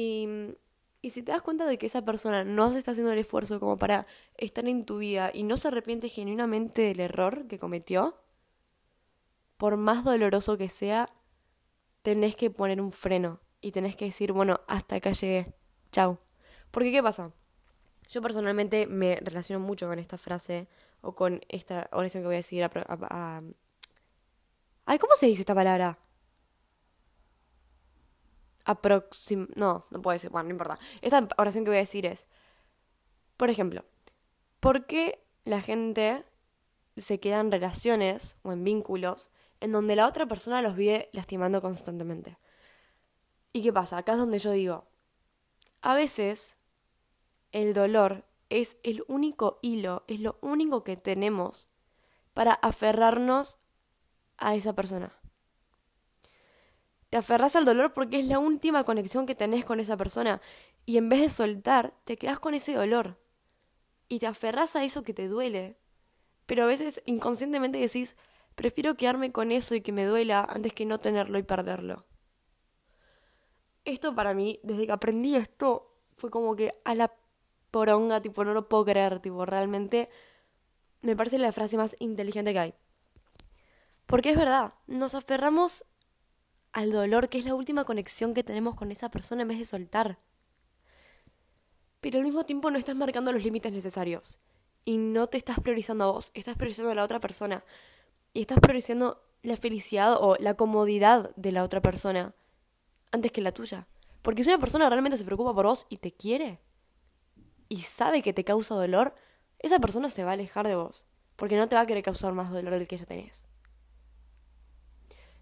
Y, 0.00 0.56
y 1.02 1.10
si 1.10 1.22
te 1.22 1.32
das 1.32 1.42
cuenta 1.42 1.66
de 1.66 1.78
que 1.78 1.86
esa 1.86 2.04
persona 2.04 2.44
no 2.44 2.70
se 2.70 2.78
está 2.78 2.92
haciendo 2.92 3.12
el 3.12 3.18
esfuerzo 3.18 3.60
como 3.60 3.76
para 3.76 4.06
estar 4.36 4.66
en 4.66 4.84
tu 4.84 4.98
vida 4.98 5.30
y 5.32 5.42
no 5.42 5.56
se 5.56 5.68
arrepiente 5.68 6.08
genuinamente 6.08 6.82
del 6.82 7.00
error 7.00 7.46
que 7.48 7.58
cometió, 7.58 8.16
por 9.56 9.76
más 9.76 10.04
doloroso 10.04 10.56
que 10.56 10.68
sea, 10.68 11.10
tenés 12.02 12.34
que 12.36 12.50
poner 12.50 12.80
un 12.80 12.92
freno 12.92 13.40
y 13.60 13.72
tenés 13.72 13.96
que 13.96 14.06
decir, 14.06 14.32
bueno, 14.32 14.60
hasta 14.68 14.96
acá 14.96 15.12
llegué, 15.12 15.54
chau. 15.92 16.18
Porque 16.70 16.92
¿qué 16.92 17.02
pasa? 17.02 17.32
Yo 18.08 18.22
personalmente 18.22 18.86
me 18.86 19.16
relaciono 19.16 19.64
mucho 19.64 19.86
con 19.86 19.98
esta 19.98 20.18
frase 20.18 20.68
o 21.00 21.14
con 21.14 21.40
esta 21.48 21.88
oración 21.92 22.22
que 22.22 22.26
voy 22.26 22.36
a 22.36 22.38
decir 22.38 22.64
a, 22.64 23.42
Ay, 24.86 24.98
¿cómo 24.98 25.14
se 25.14 25.26
dice 25.26 25.42
esta 25.42 25.54
palabra? 25.54 25.98
Aproxim... 28.70 29.48
No, 29.56 29.86
no 29.90 30.02
puedo 30.02 30.14
decir. 30.14 30.30
Bueno, 30.30 30.48
no 30.48 30.52
importa. 30.52 30.78
Esta 31.00 31.28
oración 31.36 31.64
que 31.64 31.70
voy 31.70 31.78
a 31.78 31.80
decir 31.80 32.06
es... 32.06 32.26
Por 33.36 33.50
ejemplo, 33.50 33.84
¿por 34.60 34.86
qué 34.86 35.24
la 35.44 35.60
gente 35.60 36.24
se 36.96 37.20
queda 37.20 37.40
en 37.40 37.50
relaciones 37.50 38.36
o 38.42 38.52
en 38.52 38.64
vínculos 38.64 39.30
en 39.60 39.72
donde 39.72 39.96
la 39.96 40.06
otra 40.06 40.26
persona 40.26 40.62
los 40.62 40.74
vive 40.74 41.08
lastimando 41.12 41.60
constantemente. 41.60 42.38
¿Y 43.52 43.62
qué 43.62 43.72
pasa? 43.72 43.98
Acá 43.98 44.12
es 44.12 44.18
donde 44.18 44.38
yo 44.38 44.52
digo, 44.52 44.86
a 45.82 45.94
veces 45.94 46.56
el 47.52 47.74
dolor 47.74 48.24
es 48.48 48.78
el 48.82 49.04
único 49.08 49.58
hilo, 49.62 50.04
es 50.08 50.20
lo 50.20 50.38
único 50.40 50.82
que 50.82 50.96
tenemos 50.96 51.68
para 52.32 52.54
aferrarnos 52.54 53.58
a 54.38 54.54
esa 54.54 54.74
persona. 54.74 55.12
Te 57.10 57.18
aferras 57.18 57.56
al 57.56 57.64
dolor 57.64 57.92
porque 57.92 58.20
es 58.20 58.26
la 58.26 58.38
última 58.38 58.84
conexión 58.84 59.26
que 59.26 59.34
tenés 59.34 59.64
con 59.64 59.80
esa 59.80 59.96
persona 59.96 60.40
y 60.86 60.96
en 60.96 61.08
vez 61.08 61.20
de 61.20 61.28
soltar, 61.28 61.94
te 62.04 62.16
quedas 62.16 62.40
con 62.40 62.54
ese 62.54 62.74
dolor. 62.74 63.18
y 64.08 64.18
te 64.18 64.26
aferras 64.26 64.74
a 64.76 64.84
eso 64.84 65.02
que 65.04 65.14
te 65.14 65.28
duele. 65.28 65.78
Pero 66.46 66.64
a 66.64 66.66
veces 66.66 67.00
inconscientemente 67.06 67.78
decís, 67.78 68.16
prefiero 68.56 68.96
quedarme 68.96 69.32
con 69.32 69.52
eso 69.52 69.74
y 69.76 69.82
que 69.82 69.92
me 69.92 70.04
duela 70.04 70.44
antes 70.50 70.72
que 70.72 70.84
no 70.84 70.98
tenerlo 70.98 71.38
y 71.38 71.44
perderlo. 71.44 72.06
Esto 73.84 74.14
para 74.14 74.34
mí, 74.34 74.58
desde 74.62 74.86
que 74.86 74.92
aprendí 74.92 75.36
esto, 75.36 75.96
fue 76.16 76.30
como 76.30 76.56
que 76.56 76.74
a 76.84 76.94
la 76.94 77.14
poronga, 77.70 78.20
tipo, 78.20 78.44
no 78.44 78.52
lo 78.52 78.68
puedo 78.68 78.84
creer, 78.84 79.20
tipo, 79.20 79.46
realmente 79.46 80.10
me 81.02 81.16
parece 81.16 81.38
la 81.38 81.52
frase 81.52 81.76
más 81.76 81.96
inteligente 82.00 82.52
que 82.52 82.58
hay. 82.58 82.74
Porque 84.06 84.30
es 84.30 84.36
verdad, 84.36 84.74
nos 84.88 85.14
aferramos 85.14 85.84
al 86.72 86.92
dolor, 86.92 87.28
que 87.28 87.38
es 87.38 87.44
la 87.44 87.54
última 87.54 87.84
conexión 87.84 88.34
que 88.34 88.44
tenemos 88.44 88.74
con 88.74 88.92
esa 88.92 89.10
persona 89.10 89.42
en 89.42 89.48
vez 89.48 89.58
de 89.58 89.64
soltar. 89.64 90.18
Pero 92.00 92.18
al 92.18 92.24
mismo 92.24 92.44
tiempo 92.44 92.70
no 92.70 92.78
estás 92.78 92.96
marcando 92.96 93.32
los 93.32 93.44
límites 93.44 93.72
necesarios. 93.72 94.38
Y 94.84 94.96
no 94.96 95.26
te 95.26 95.36
estás 95.36 95.60
priorizando 95.60 96.04
a 96.04 96.12
vos, 96.12 96.30
estás 96.34 96.56
priorizando 96.56 96.92
a 96.92 96.94
la 96.94 97.04
otra 97.04 97.20
persona. 97.20 97.64
Y 98.32 98.42
estás 98.42 98.58
priorizando 98.60 99.22
la 99.42 99.56
felicidad 99.56 100.16
o 100.20 100.36
la 100.38 100.54
comodidad 100.54 101.34
de 101.36 101.52
la 101.52 101.64
otra 101.64 101.80
persona 101.80 102.34
antes 103.12 103.32
que 103.32 103.40
la 103.40 103.52
tuya. 103.52 103.86
Porque 104.22 104.44
si 104.44 104.50
una 104.50 104.58
persona 104.58 104.88
realmente 104.88 105.18
se 105.18 105.24
preocupa 105.24 105.54
por 105.54 105.66
vos 105.66 105.86
y 105.88 105.98
te 105.98 106.12
quiere 106.12 106.60
y 107.68 107.82
sabe 107.82 108.22
que 108.22 108.32
te 108.32 108.44
causa 108.44 108.74
dolor, 108.74 109.14
esa 109.58 109.78
persona 109.78 110.08
se 110.08 110.24
va 110.24 110.30
a 110.30 110.34
alejar 110.34 110.66
de 110.66 110.76
vos. 110.76 111.06
Porque 111.36 111.56
no 111.56 111.68
te 111.68 111.74
va 111.74 111.82
a 111.82 111.86
querer 111.86 112.02
causar 112.02 112.32
más 112.32 112.50
dolor 112.50 112.74
del 112.74 112.88
que 112.88 112.96
ya 112.96 113.06
tenés. 113.06 113.46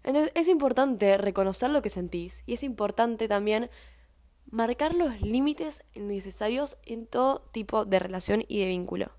Entonces 0.03 0.31
es 0.35 0.47
importante 0.47 1.17
reconocer 1.17 1.69
lo 1.69 1.81
que 1.81 1.89
sentís 1.89 2.43
y 2.45 2.53
es 2.53 2.63
importante 2.63 3.27
también 3.27 3.69
marcar 4.51 4.95
los 4.95 5.21
límites 5.21 5.83
necesarios 5.95 6.77
en 6.85 7.05
todo 7.05 7.41
tipo 7.51 7.85
de 7.85 7.99
relación 7.99 8.43
y 8.47 8.59
de 8.59 8.67
vínculo. 8.67 9.11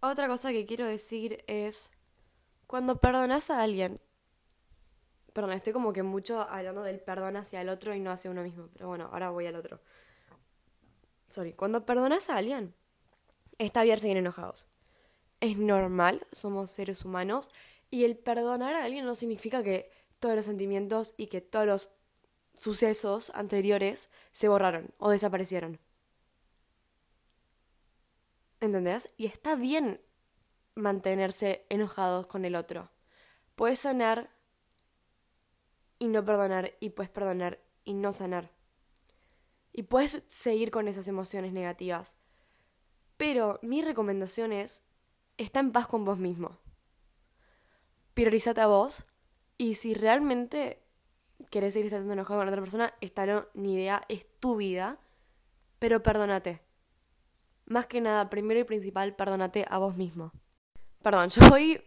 Otra 0.00 0.28
cosa 0.28 0.52
que 0.52 0.66
quiero 0.66 0.86
decir 0.86 1.44
es, 1.46 1.90
cuando 2.66 3.00
perdonas 3.00 3.50
a 3.50 3.62
alguien, 3.62 4.00
perdón, 5.32 5.52
estoy 5.52 5.72
como 5.72 5.92
que 5.92 6.02
mucho 6.02 6.40
hablando 6.42 6.82
del 6.82 7.00
perdón 7.00 7.36
hacia 7.36 7.60
el 7.60 7.68
otro 7.68 7.94
y 7.94 8.00
no 8.00 8.10
hacia 8.10 8.30
uno 8.30 8.42
mismo, 8.42 8.68
pero 8.72 8.88
bueno, 8.88 9.08
ahora 9.12 9.30
voy 9.30 9.46
al 9.46 9.56
otro. 9.56 9.80
Sorry, 11.28 11.52
cuando 11.52 11.84
perdonas 11.84 12.30
a 12.30 12.36
alguien, 12.36 12.74
está 13.58 13.82
bien 13.82 13.98
seguir 13.98 14.16
enojados. 14.16 14.68
Es 15.40 15.58
normal, 15.58 16.26
somos 16.32 16.70
seres 16.70 17.04
humanos 17.04 17.50
y 17.90 18.04
el 18.04 18.16
perdonar 18.16 18.74
a 18.74 18.84
alguien 18.84 19.04
no 19.04 19.14
significa 19.14 19.62
que 19.62 19.90
todos 20.24 20.36
los 20.36 20.46
sentimientos 20.46 21.12
y 21.18 21.26
que 21.26 21.42
todos 21.42 21.66
los 21.66 21.90
sucesos 22.54 23.30
anteriores 23.34 24.08
se 24.32 24.48
borraron 24.48 24.94
o 24.96 25.10
desaparecieron. 25.10 25.78
¿Entendés? 28.58 29.12
Y 29.18 29.26
está 29.26 29.54
bien 29.54 30.00
mantenerse 30.74 31.66
enojados 31.68 32.26
con 32.26 32.46
el 32.46 32.56
otro. 32.56 32.90
Puedes 33.54 33.80
sanar 33.80 34.30
y 35.98 36.08
no 36.08 36.24
perdonar, 36.24 36.72
y 36.80 36.88
puedes 36.88 37.10
perdonar 37.10 37.60
y 37.84 37.92
no 37.92 38.10
sanar. 38.10 38.50
Y 39.74 39.82
puedes 39.82 40.22
seguir 40.26 40.70
con 40.70 40.88
esas 40.88 41.06
emociones 41.06 41.52
negativas. 41.52 42.16
Pero 43.18 43.58
mi 43.60 43.82
recomendación 43.82 44.54
es, 44.54 44.84
está 45.36 45.60
en 45.60 45.72
paz 45.72 45.86
con 45.86 46.06
vos 46.06 46.18
mismo. 46.18 46.56
Priorízate 48.14 48.62
a 48.62 48.68
vos 48.68 49.06
y 49.58 49.74
si 49.74 49.94
realmente 49.94 50.82
querés 51.50 51.74
seguir 51.74 51.92
estando 51.92 52.12
enojado 52.12 52.40
con 52.40 52.48
otra 52.48 52.60
persona, 52.60 52.94
esta 53.00 53.26
no, 53.26 53.46
ni 53.54 53.74
idea, 53.74 54.02
es 54.08 54.26
tu 54.40 54.56
vida. 54.56 54.98
Pero 55.78 56.02
perdónate. 56.02 56.62
Más 57.66 57.86
que 57.86 58.00
nada, 58.00 58.30
primero 58.30 58.60
y 58.60 58.64
principal, 58.64 59.14
perdónate 59.14 59.64
a 59.68 59.78
vos 59.78 59.96
mismo. 59.96 60.32
Perdón, 61.02 61.28
yo 61.30 61.48
voy 61.48 61.82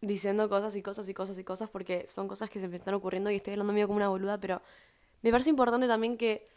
diciendo 0.00 0.48
cosas 0.48 0.74
y 0.76 0.82
cosas 0.82 1.08
y 1.08 1.14
cosas 1.14 1.38
y 1.38 1.44
cosas 1.44 1.68
porque 1.68 2.06
son 2.06 2.26
cosas 2.26 2.48
que 2.48 2.60
se 2.60 2.68
me 2.68 2.76
están 2.76 2.94
ocurriendo 2.94 3.30
y 3.30 3.36
estoy 3.36 3.52
hablando 3.52 3.72
medio 3.72 3.86
como 3.86 3.98
una 3.98 4.08
boluda, 4.08 4.40
pero 4.40 4.62
me 5.22 5.30
parece 5.30 5.50
importante 5.50 5.86
también 5.86 6.16
que 6.16 6.48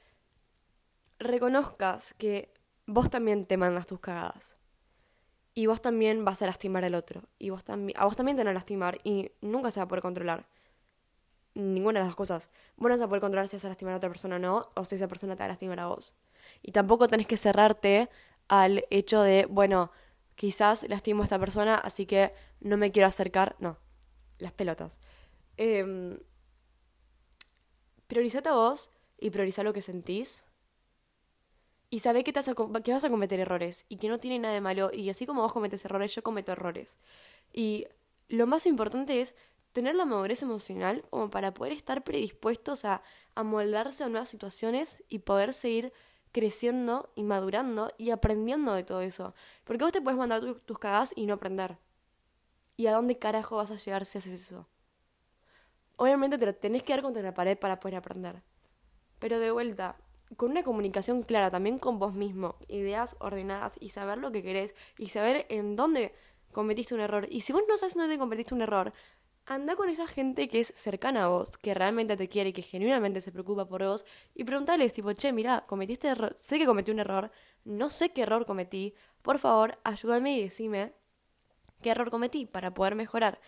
reconozcas 1.19 2.13
que 2.13 2.53
vos 2.85 3.09
también 3.09 3.45
te 3.45 3.57
mandas 3.57 3.87
tus 3.87 3.99
cagadas. 3.99 4.57
Y 5.53 5.67
vos 5.67 5.81
también 5.81 6.25
vas 6.25 6.41
a 6.41 6.47
lastimar 6.47 6.83
al 6.83 6.95
otro. 6.95 7.23
Y 7.37 7.51
vos 7.51 7.63
también, 7.63 7.99
a 7.99 8.05
vos 8.05 8.15
también 8.15 8.35
te 8.35 8.43
van 8.43 8.49
a 8.49 8.53
lastimar 8.53 8.99
y 9.03 9.31
nunca 9.41 9.71
se 9.71 9.79
va 9.79 9.85
a 9.85 9.87
poder 9.87 10.01
controlar. 10.01 10.47
Ninguna 11.53 11.99
de 11.99 12.05
las 12.05 12.09
dos 12.09 12.15
cosas. 12.15 12.49
Vos 12.77 12.89
no 12.89 12.95
vas 12.95 13.01
a 13.01 13.07
poder 13.07 13.21
controlar 13.21 13.47
si 13.47 13.57
vas 13.57 13.65
a 13.65 13.69
lastimar 13.69 13.93
a 13.93 13.97
otra 13.97 14.09
persona 14.09 14.37
o 14.37 14.39
no, 14.39 14.71
o 14.75 14.83
si 14.83 14.95
esa 14.95 15.07
persona 15.07 15.35
te 15.35 15.41
va 15.41 15.45
a 15.45 15.49
lastimar 15.49 15.79
a 15.79 15.87
vos. 15.87 16.15
Y 16.63 16.71
tampoco 16.71 17.07
tenés 17.07 17.27
que 17.27 17.37
cerrarte 17.37 18.09
al 18.47 18.85
hecho 18.89 19.21
de, 19.21 19.45
bueno, 19.45 19.91
quizás 20.35 20.87
lastimo 20.89 21.21
a 21.21 21.25
esta 21.25 21.37
persona, 21.39 21.75
así 21.75 22.07
que 22.07 22.33
no 22.59 22.77
me 22.77 22.91
quiero 22.91 23.07
acercar. 23.07 23.55
No, 23.59 23.77
las 24.39 24.53
pelotas. 24.53 24.99
Eh, 25.57 26.19
priorizate 28.07 28.49
a 28.49 28.53
vos 28.53 28.89
y 29.19 29.29
prioriza 29.29 29.63
lo 29.63 29.73
que 29.73 29.81
sentís 29.81 30.45
y 31.93 31.99
sabe 31.99 32.23
que, 32.23 32.31
vas 32.31 32.47
a 33.03 33.09
cometer 33.11 33.39
errores 33.39 33.85
y 33.87 33.97
que 33.97 34.09
no 34.09 34.17
tiene 34.17 34.39
nada 34.39 34.55
de 34.55 34.61
malo 34.61 34.89
y 34.91 35.11
así 35.11 35.27
como 35.27 35.43
vos 35.43 35.53
cometes 35.53 35.85
errores, 35.85 36.15
yo 36.15 36.23
cometo 36.23 36.51
errores. 36.51 36.97
Y 37.53 37.85
lo 38.29 38.47
más 38.47 38.65
importante 38.65 39.21
es 39.21 39.35
tener 39.73 39.93
la 39.93 40.05
madurez 40.05 40.41
emocional 40.41 41.05
como 41.11 41.29
para 41.29 41.53
poder 41.53 41.71
estar 41.71 42.03
predispuestos 42.03 42.83
a, 42.83 43.03
a 43.35 43.43
moldarse 43.43 44.03
a 44.03 44.09
nuevas 44.09 44.27
situaciones 44.27 45.03
y 45.07 45.19
poder 45.19 45.53
seguir 45.53 45.93
creciendo 46.31 47.11
y 47.13 47.21
madurando 47.21 47.93
y 47.99 48.09
aprendiendo 48.09 48.73
de 48.73 48.83
todo 48.83 49.01
eso. 49.01 49.35
Porque 49.63 49.83
vos 49.83 49.93
te 49.93 50.01
puedes 50.01 50.17
mandar 50.17 50.41
tus 50.65 50.79
cagadas 50.79 51.13
y 51.15 51.27
no 51.27 51.35
aprender. 51.35 51.77
¿Y 52.75 52.87
a 52.87 52.93
dónde 52.93 53.19
carajo 53.19 53.57
vas 53.57 53.69
a 53.69 53.75
llegar 53.75 54.07
si 54.07 54.17
haces 54.17 54.33
eso? 54.33 54.67
Obviamente 55.97 56.39
te 56.39 56.53
tenés 56.53 56.81
que 56.81 56.93
dar 56.93 57.03
contra 57.03 57.21
la 57.21 57.35
pared 57.35 57.55
para 57.55 57.79
poder 57.79 57.97
aprender. 57.97 58.41
Pero 59.19 59.37
de 59.37 59.51
vuelta, 59.51 59.95
con 60.37 60.51
una 60.51 60.63
comunicación 60.63 61.23
clara, 61.23 61.51
también 61.51 61.77
con 61.77 61.99
vos 61.99 62.13
mismo, 62.13 62.55
ideas 62.67 63.15
ordenadas 63.19 63.77
y 63.79 63.89
saber 63.89 64.17
lo 64.17 64.31
que 64.31 64.43
querés 64.43 64.75
y 64.97 65.09
saber 65.09 65.45
en 65.49 65.75
dónde 65.75 66.13
cometiste 66.51 66.95
un 66.95 67.01
error. 67.01 67.27
Y 67.29 67.41
si 67.41 67.53
vos 67.53 67.63
no 67.67 67.77
sabes 67.77 67.95
dónde 67.95 68.17
cometiste 68.17 68.53
un 68.53 68.61
error, 68.61 68.93
anda 69.45 69.75
con 69.75 69.89
esa 69.89 70.07
gente 70.07 70.47
que 70.47 70.61
es 70.61 70.73
cercana 70.75 71.25
a 71.25 71.27
vos, 71.27 71.57
que 71.57 71.73
realmente 71.73 72.15
te 72.15 72.29
quiere 72.29 72.49
y 72.49 72.53
que 72.53 72.61
genuinamente 72.61 73.21
se 73.21 73.31
preocupa 73.31 73.67
por 73.67 73.83
vos 73.83 74.05
y 74.33 74.43
preguntales 74.43 74.93
tipo, 74.93 75.11
che, 75.13 75.33
mira, 75.33 75.65
cometiste 75.67 76.07
error, 76.07 76.33
sé 76.37 76.57
que 76.57 76.65
cometí 76.65 76.91
un 76.91 76.99
error, 76.99 77.31
no 77.65 77.89
sé 77.89 78.11
qué 78.11 78.21
error 78.21 78.45
cometí, 78.45 78.93
por 79.21 79.39
favor, 79.39 79.79
ayúdame 79.83 80.37
y 80.37 80.43
decime 80.43 80.93
qué 81.81 81.89
error 81.91 82.09
cometí 82.09 82.45
para 82.45 82.73
poder 82.73 82.95
mejorar 82.95 83.39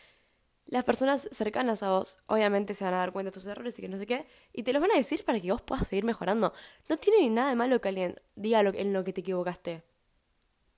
las 0.68 0.84
personas 0.84 1.30
cercanas 1.32 1.84
a 1.84 1.92
vos 1.92 2.18
obviamente 2.28 2.74
se 2.74 2.84
van 2.84 2.94
a 2.96 2.98
dar 2.98 3.12
cuenta 3.12 3.30
de 3.30 3.34
tus 3.34 3.46
errores 3.46 3.78
y 3.78 3.82
que 3.82 3.90
no 3.90 3.98
sé 3.98 4.08
qué, 4.08 4.26
y 4.52 4.64
te 4.64 4.74
los 4.74 4.82
van 4.82 4.92
a 4.92 4.96
decir 4.96 5.24
para 5.24 5.40
que 5.40 5.52
vos 5.52 5.62
puedas 5.62 5.88
seguir 5.88 6.04
mejorando. 6.04 6.54
No 6.90 6.98
tiene 6.98 7.20
ni 7.20 7.30
nada 7.30 7.50
de 7.50 7.56
malo 7.56 7.80
que 7.82 7.90
alguien 7.90 8.20
diga 8.36 8.64
lo, 8.64 8.74
en 8.74 8.92
lo 8.92 9.04
que 9.04 9.14
te 9.14 9.22
equivocaste. 9.22 9.84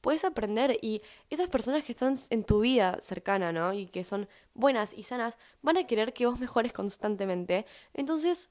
Puedes 0.02 0.24
aprender 0.26 0.78
y 0.82 1.02
esas 1.30 1.50
personas 1.50 1.84
que 1.84 1.92
están 1.92 2.16
en 2.30 2.44
tu 2.44 2.62
vida 2.62 3.00
cercana, 3.02 3.52
¿no? 3.52 3.74
Y 3.74 3.88
que 3.88 4.04
son 4.04 4.28
buenas 4.54 4.94
y 4.94 5.04
sanas, 5.04 5.38
van 5.62 5.78
a 5.78 5.88
querer 5.88 6.14
que 6.14 6.26
vos 6.26 6.40
mejores 6.40 6.72
constantemente. 6.72 7.66
Entonces, 7.94 8.50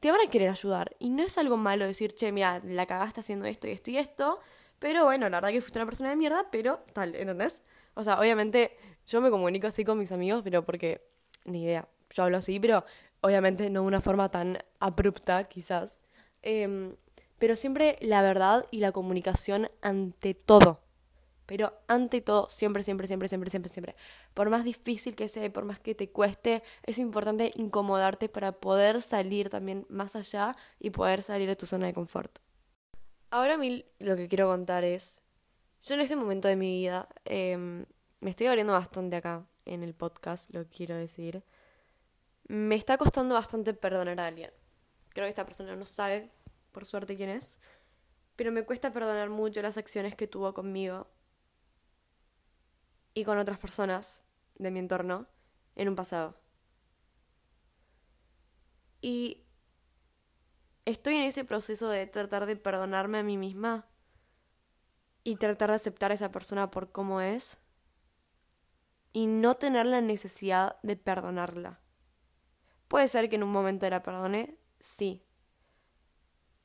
te 0.00 0.10
van 0.10 0.20
a 0.20 0.30
querer 0.30 0.50
ayudar. 0.50 0.94
Y 0.98 1.10
no 1.10 1.22
es 1.22 1.38
algo 1.38 1.56
malo 1.56 1.86
decir, 1.86 2.14
che, 2.14 2.30
mira, 2.30 2.60
la 2.62 2.86
cagaste 2.86 3.20
haciendo 3.20 3.46
esto 3.46 3.68
y 3.68 3.70
esto 3.70 3.90
y 3.90 3.96
esto. 3.96 4.40
Pero 4.78 5.04
bueno, 5.04 5.28
la 5.30 5.38
verdad 5.38 5.50
que 5.50 5.62
fuiste 5.62 5.78
una 5.78 5.86
persona 5.86 6.10
de 6.10 6.16
mierda, 6.16 6.50
pero 6.50 6.84
tal, 6.92 7.14
¿entendés? 7.14 7.62
O 7.94 8.04
sea, 8.04 8.20
obviamente 8.20 8.76
yo 9.06 9.20
me 9.20 9.30
comunico 9.30 9.66
así 9.66 9.84
con 9.84 9.98
mis 9.98 10.12
amigos, 10.12 10.42
pero 10.42 10.64
porque, 10.64 11.06
ni 11.44 11.62
idea, 11.62 11.88
yo 12.10 12.24
hablo 12.24 12.38
así, 12.38 12.58
pero 12.60 12.84
obviamente 13.20 13.70
no 13.70 13.82
de 13.82 13.86
una 13.86 14.00
forma 14.00 14.30
tan 14.30 14.58
abrupta, 14.80 15.44
quizás. 15.44 16.00
Em, 16.42 16.94
pero 17.38 17.56
siempre 17.56 17.98
la 18.00 18.22
verdad 18.22 18.66
y 18.70 18.78
la 18.78 18.92
comunicación 18.92 19.70
ante 19.82 20.34
todo. 20.34 20.80
Pero 21.46 21.74
ante 21.88 22.22
todo, 22.22 22.48
siempre, 22.48 22.82
siempre, 22.82 23.06
siempre, 23.06 23.28
siempre, 23.28 23.50
siempre, 23.50 23.70
siempre. 23.70 23.96
Por 24.32 24.48
más 24.48 24.64
difícil 24.64 25.14
que 25.14 25.28
sea 25.28 25.52
por 25.52 25.64
más 25.64 25.78
que 25.78 25.94
te 25.94 26.08
cueste, 26.08 26.62
es 26.84 26.98
importante 26.98 27.52
incomodarte 27.56 28.30
para 28.30 28.52
poder 28.52 29.02
salir 29.02 29.50
también 29.50 29.84
más 29.90 30.16
allá 30.16 30.56
y 30.80 30.90
poder 30.90 31.22
salir 31.22 31.48
de 31.48 31.56
tu 31.56 31.66
zona 31.66 31.86
de 31.86 31.92
confort. 31.92 32.38
Ahora 33.30 33.54
a 33.54 33.58
mí 33.58 33.84
lo 33.98 34.16
que 34.16 34.28
quiero 34.28 34.48
contar 34.48 34.84
es, 34.84 35.20
yo 35.82 35.94
en 35.94 36.00
este 36.00 36.16
momento 36.16 36.48
de 36.48 36.56
mi 36.56 36.70
vida 36.70 37.08
eh, 37.26 37.84
me 38.24 38.30
estoy 38.30 38.46
abriendo 38.46 38.72
bastante 38.72 39.16
acá 39.16 39.46
en 39.66 39.82
el 39.82 39.92
podcast, 39.92 40.48
lo 40.54 40.66
quiero 40.66 40.96
decir. 40.96 41.44
Me 42.48 42.74
está 42.74 42.96
costando 42.96 43.34
bastante 43.34 43.74
perdonar 43.74 44.18
a 44.18 44.26
alguien. 44.26 44.50
Creo 45.10 45.26
que 45.26 45.28
esta 45.28 45.44
persona 45.44 45.76
no 45.76 45.84
sabe, 45.84 46.30
por 46.72 46.86
suerte, 46.86 47.18
quién 47.18 47.28
es. 47.28 47.60
Pero 48.34 48.50
me 48.50 48.64
cuesta 48.64 48.94
perdonar 48.94 49.28
mucho 49.28 49.60
las 49.60 49.76
acciones 49.76 50.16
que 50.16 50.26
tuvo 50.26 50.54
conmigo 50.54 51.06
y 53.12 53.24
con 53.24 53.36
otras 53.36 53.58
personas 53.58 54.22
de 54.54 54.70
mi 54.70 54.78
entorno 54.78 55.26
en 55.76 55.90
un 55.90 55.94
pasado. 55.94 56.34
Y 59.02 59.44
estoy 60.86 61.16
en 61.16 61.24
ese 61.24 61.44
proceso 61.44 61.90
de 61.90 62.06
tratar 62.06 62.46
de 62.46 62.56
perdonarme 62.56 63.18
a 63.18 63.22
mí 63.22 63.36
misma 63.36 63.86
y 65.24 65.36
tratar 65.36 65.68
de 65.68 65.76
aceptar 65.76 66.10
a 66.10 66.14
esa 66.14 66.32
persona 66.32 66.70
por 66.70 66.90
cómo 66.90 67.20
es 67.20 67.58
y 69.14 69.28
no 69.28 69.54
tener 69.54 69.86
la 69.86 70.02
necesidad 70.02 70.76
de 70.82 70.96
perdonarla. 70.96 71.78
Puede 72.88 73.08
ser 73.08 73.30
que 73.30 73.36
en 73.36 73.44
un 73.44 73.52
momento 73.52 73.88
la 73.88 74.02
perdone, 74.02 74.58
sí. 74.80 75.22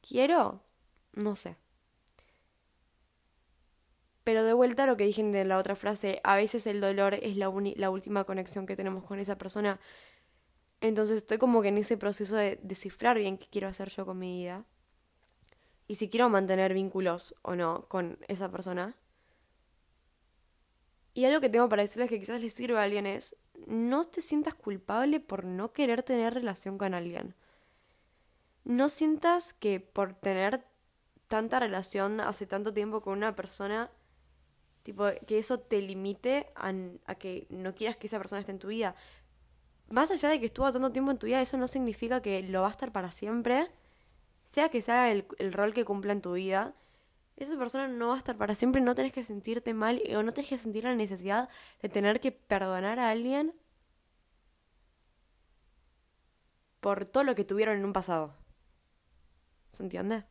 ¿Quiero? 0.02 0.64
No 1.14 1.36
sé. 1.36 1.58
Pero 4.24 4.44
de 4.44 4.54
vuelta 4.54 4.84
a 4.84 4.88
lo 4.88 4.98
que 4.98 5.06
dije 5.06 5.22
en 5.22 5.48
la 5.48 5.58
otra 5.58 5.76
frase, 5.76 6.22
a 6.24 6.36
veces 6.36 6.66
el 6.66 6.82
dolor 6.82 7.14
es 7.14 7.38
la, 7.38 7.54
la 7.76 7.90
última 7.92 8.24
conexión 8.24 8.66
que 8.66 8.76
tenemos 8.76 9.04
con 9.04 9.20
esa 9.20 9.38
persona. 9.38 9.80
Entonces 10.82 11.18
estoy 11.18 11.38
como 11.38 11.62
que 11.62 11.68
en 11.68 11.78
ese 11.78 11.98
proceso 11.98 12.36
de 12.36 12.60
descifrar 12.64 13.20
bien 13.20 13.38
qué 13.38 13.46
quiero 13.48 13.68
hacer 13.68 13.90
yo 13.90 14.08
con 14.08 14.18
mi 14.18 14.42
vida. 14.42 14.66
Y 15.88 15.96
si 15.96 16.10
quiero 16.10 16.30
mantener 16.30 16.74
vínculos 16.74 17.36
o 17.44 17.56
no 17.56 17.88
con 17.88 18.18
esa 18.28 18.50
persona. 18.50 18.96
Y 21.20 21.26
algo 21.26 21.42
que 21.42 21.50
tengo 21.50 21.68
para 21.68 21.82
decirles 21.82 22.08
que 22.08 22.18
quizás 22.18 22.42
les 22.42 22.54
sirva 22.54 22.80
a 22.80 22.84
alguien 22.84 23.06
es, 23.06 23.36
no 23.68 24.06
te 24.06 24.22
sientas 24.22 24.56
culpable 24.56 25.20
por 25.20 25.44
no 25.44 25.74
querer 25.74 26.02
tener 26.02 26.34
relación 26.34 26.78
con 26.78 26.94
alguien. 26.94 27.36
No 28.64 28.88
sientas 28.88 29.52
que 29.52 29.82
por 29.82 30.14
tener 30.14 30.64
tanta 31.28 31.60
relación 31.60 32.22
hace 32.22 32.46
tanto 32.46 32.74
tiempo 32.74 33.02
con 33.02 33.18
una 33.18 33.36
persona 33.36 33.92
Tipo, 34.84 35.08
que 35.28 35.40
eso 35.40 35.60
te 35.60 35.82
limite 35.82 36.48
a, 36.56 37.16
que 37.16 37.48
no 37.50 37.76
quieras 37.76 37.98
que 37.98 38.08
esa 38.08 38.18
persona 38.18 38.40
esté 38.40 38.54
en 38.54 38.60
tu 38.60 38.70
vida. 38.70 38.96
Más 39.90 40.10
allá 40.12 40.30
de 40.30 40.40
que 40.40 40.46
estuvo 40.46 40.72
tanto 40.72 40.94
tiempo 40.94 41.12
en 41.12 41.18
tu 41.18 41.28
vida, 41.28 41.42
eso 41.42 41.58
no 41.58 41.68
significa 41.68 42.22
que 42.22 42.44
lo 42.44 42.62
va 42.62 42.70
a 42.70 42.72
estar 42.72 42.94
para 42.94 43.12
siempre. 43.12 43.68
Sea 44.46 44.70
que 44.70 44.82
sea 44.82 45.12
el, 45.12 45.26
el 45.38 45.52
rol 45.52 45.74
que 45.74 45.84
cumpla 45.84 46.14
en 46.14 46.22
tu 46.22 46.32
vida, 46.32 46.76
esa 47.40 47.58
persona 47.58 47.88
no 47.88 48.10
va 48.10 48.16
a 48.16 48.18
estar 48.18 48.38
para 48.38 48.54
siempre. 48.54 48.82
No 48.82 48.96
tenés 48.96 49.14
que 49.14 49.24
sentirte 49.24 49.74
mal 49.74 50.02
o 50.16 50.24
no 50.24 50.32
tenés 50.34 50.50
que 50.50 50.58
sentir 50.58 50.84
la 50.84 50.94
necesidad 50.94 51.50
de 51.82 51.90
tener 51.90 52.20
que 52.20 52.32
perdonar 52.32 53.00
a 53.00 53.10
alguien 53.10 53.56
por 56.82 57.06
todo 57.06 57.24
lo 57.24 57.36
que 57.36 57.46
tuvieron 57.46 57.78
en 57.78 57.86
un 57.86 57.94
pasado. 57.94 58.36
¿Se 59.72 59.84
entiende? 59.84 60.26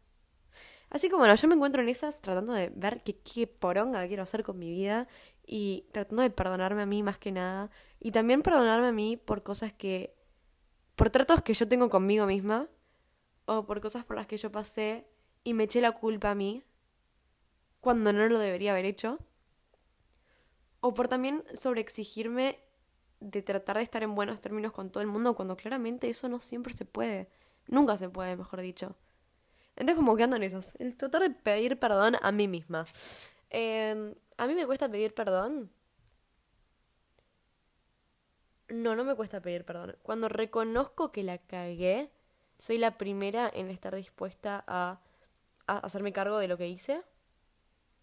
Así 0.91 1.09
que 1.09 1.17
bueno, 1.17 1.35
yo 1.35 1.49
me 1.49 1.55
encuentro 1.55 1.83
en 1.83 1.89
esas 1.89 2.21
tratando 2.21 2.53
de 2.53 2.71
ver 2.75 3.03
qué, 3.03 3.19
qué 3.19 3.47
poronga 3.47 4.07
quiero 4.07 4.23
hacer 4.23 4.43
con 4.43 4.59
mi 4.59 4.71
vida 4.71 5.07
y 5.47 5.87
tratando 5.93 6.23
de 6.23 6.31
perdonarme 6.31 6.83
a 6.83 6.87
mí 6.87 7.03
más 7.03 7.19
que 7.19 7.33
nada. 7.33 7.71
Y 8.01 8.13
también 8.13 8.43
perdonarme 8.43 8.89
a 8.89 8.93
mí 8.93 9.17
por 9.17 9.43
cosas 9.43 9.73
que... 9.73 10.15
por 10.95 11.11
tratos 11.11 11.43
que 11.43 11.55
yo 11.55 11.67
tengo 11.69 11.89
conmigo 11.89 12.27
misma 12.27 12.69
o 13.47 13.65
por 13.65 13.81
cosas 13.81 14.05
por 14.05 14.17
las 14.17 14.27
que 14.27 14.37
yo 14.37 14.53
pasé 14.53 15.07
y 15.45 15.55
me 15.55 15.65
eché 15.65 15.81
la 15.81 15.93
culpa 15.93 16.31
a 16.31 16.35
mí 16.35 16.65
cuando 17.89 18.13
no 18.13 18.29
lo 18.29 18.39
debería 18.39 18.73
haber 18.73 18.85
hecho. 18.85 19.19
O 20.81 20.93
por 20.93 21.09
también 21.09 21.43
sobreexigirme 21.55 22.63
de 23.19 23.41
tratar 23.41 23.79
de 23.79 23.83
estar 23.83 24.03
en 24.03 24.15
buenos 24.15 24.43
términos 24.43 24.73
con 24.73 24.91
todo 24.91 25.01
el 25.01 25.07
mundo 25.07 25.35
cuando 25.35 25.57
claramente 25.57 26.07
eso 26.11 26.29
no 26.29 26.39
siempre 26.39 26.75
se 26.75 26.85
puede. 26.85 27.31
Nunca 27.67 27.97
se 27.97 28.11
puede, 28.11 28.37
mejor 28.37 28.61
dicho. 28.61 28.95
Entonces 29.75 29.97
como 29.97 30.17
que 30.17 30.25
ando 30.25 30.37
en 30.37 30.43
esos. 30.43 30.75
El 30.79 30.99
tratar 30.99 31.23
de 31.23 31.31
pedir 31.31 31.79
perdón 31.79 32.17
a 32.21 32.31
mí 32.31 32.47
misma. 32.47 32.85
Em, 33.49 34.15
a 34.37 34.47
mí 34.47 34.55
me 34.55 34.67
cuesta 34.67 34.91
pedir 34.91 35.15
perdón. 35.15 35.73
No, 38.69 38.97
no 38.97 39.03
me 39.03 39.15
cuesta 39.15 39.41
pedir 39.41 39.65
perdón. 39.65 39.97
Cuando 40.03 40.29
reconozco 40.29 41.11
que 41.11 41.23
la 41.23 41.39
cagué, 41.39 42.13
soy 42.59 42.77
la 42.77 42.91
primera 42.91 43.51
en 43.51 43.71
estar 43.71 43.95
dispuesta 43.97 44.63
a, 44.67 45.01
a 45.67 45.79
hacerme 45.79 46.13
cargo 46.13 46.37
de 46.37 46.49
lo 46.49 46.59
que 46.59 46.69
hice 46.69 47.03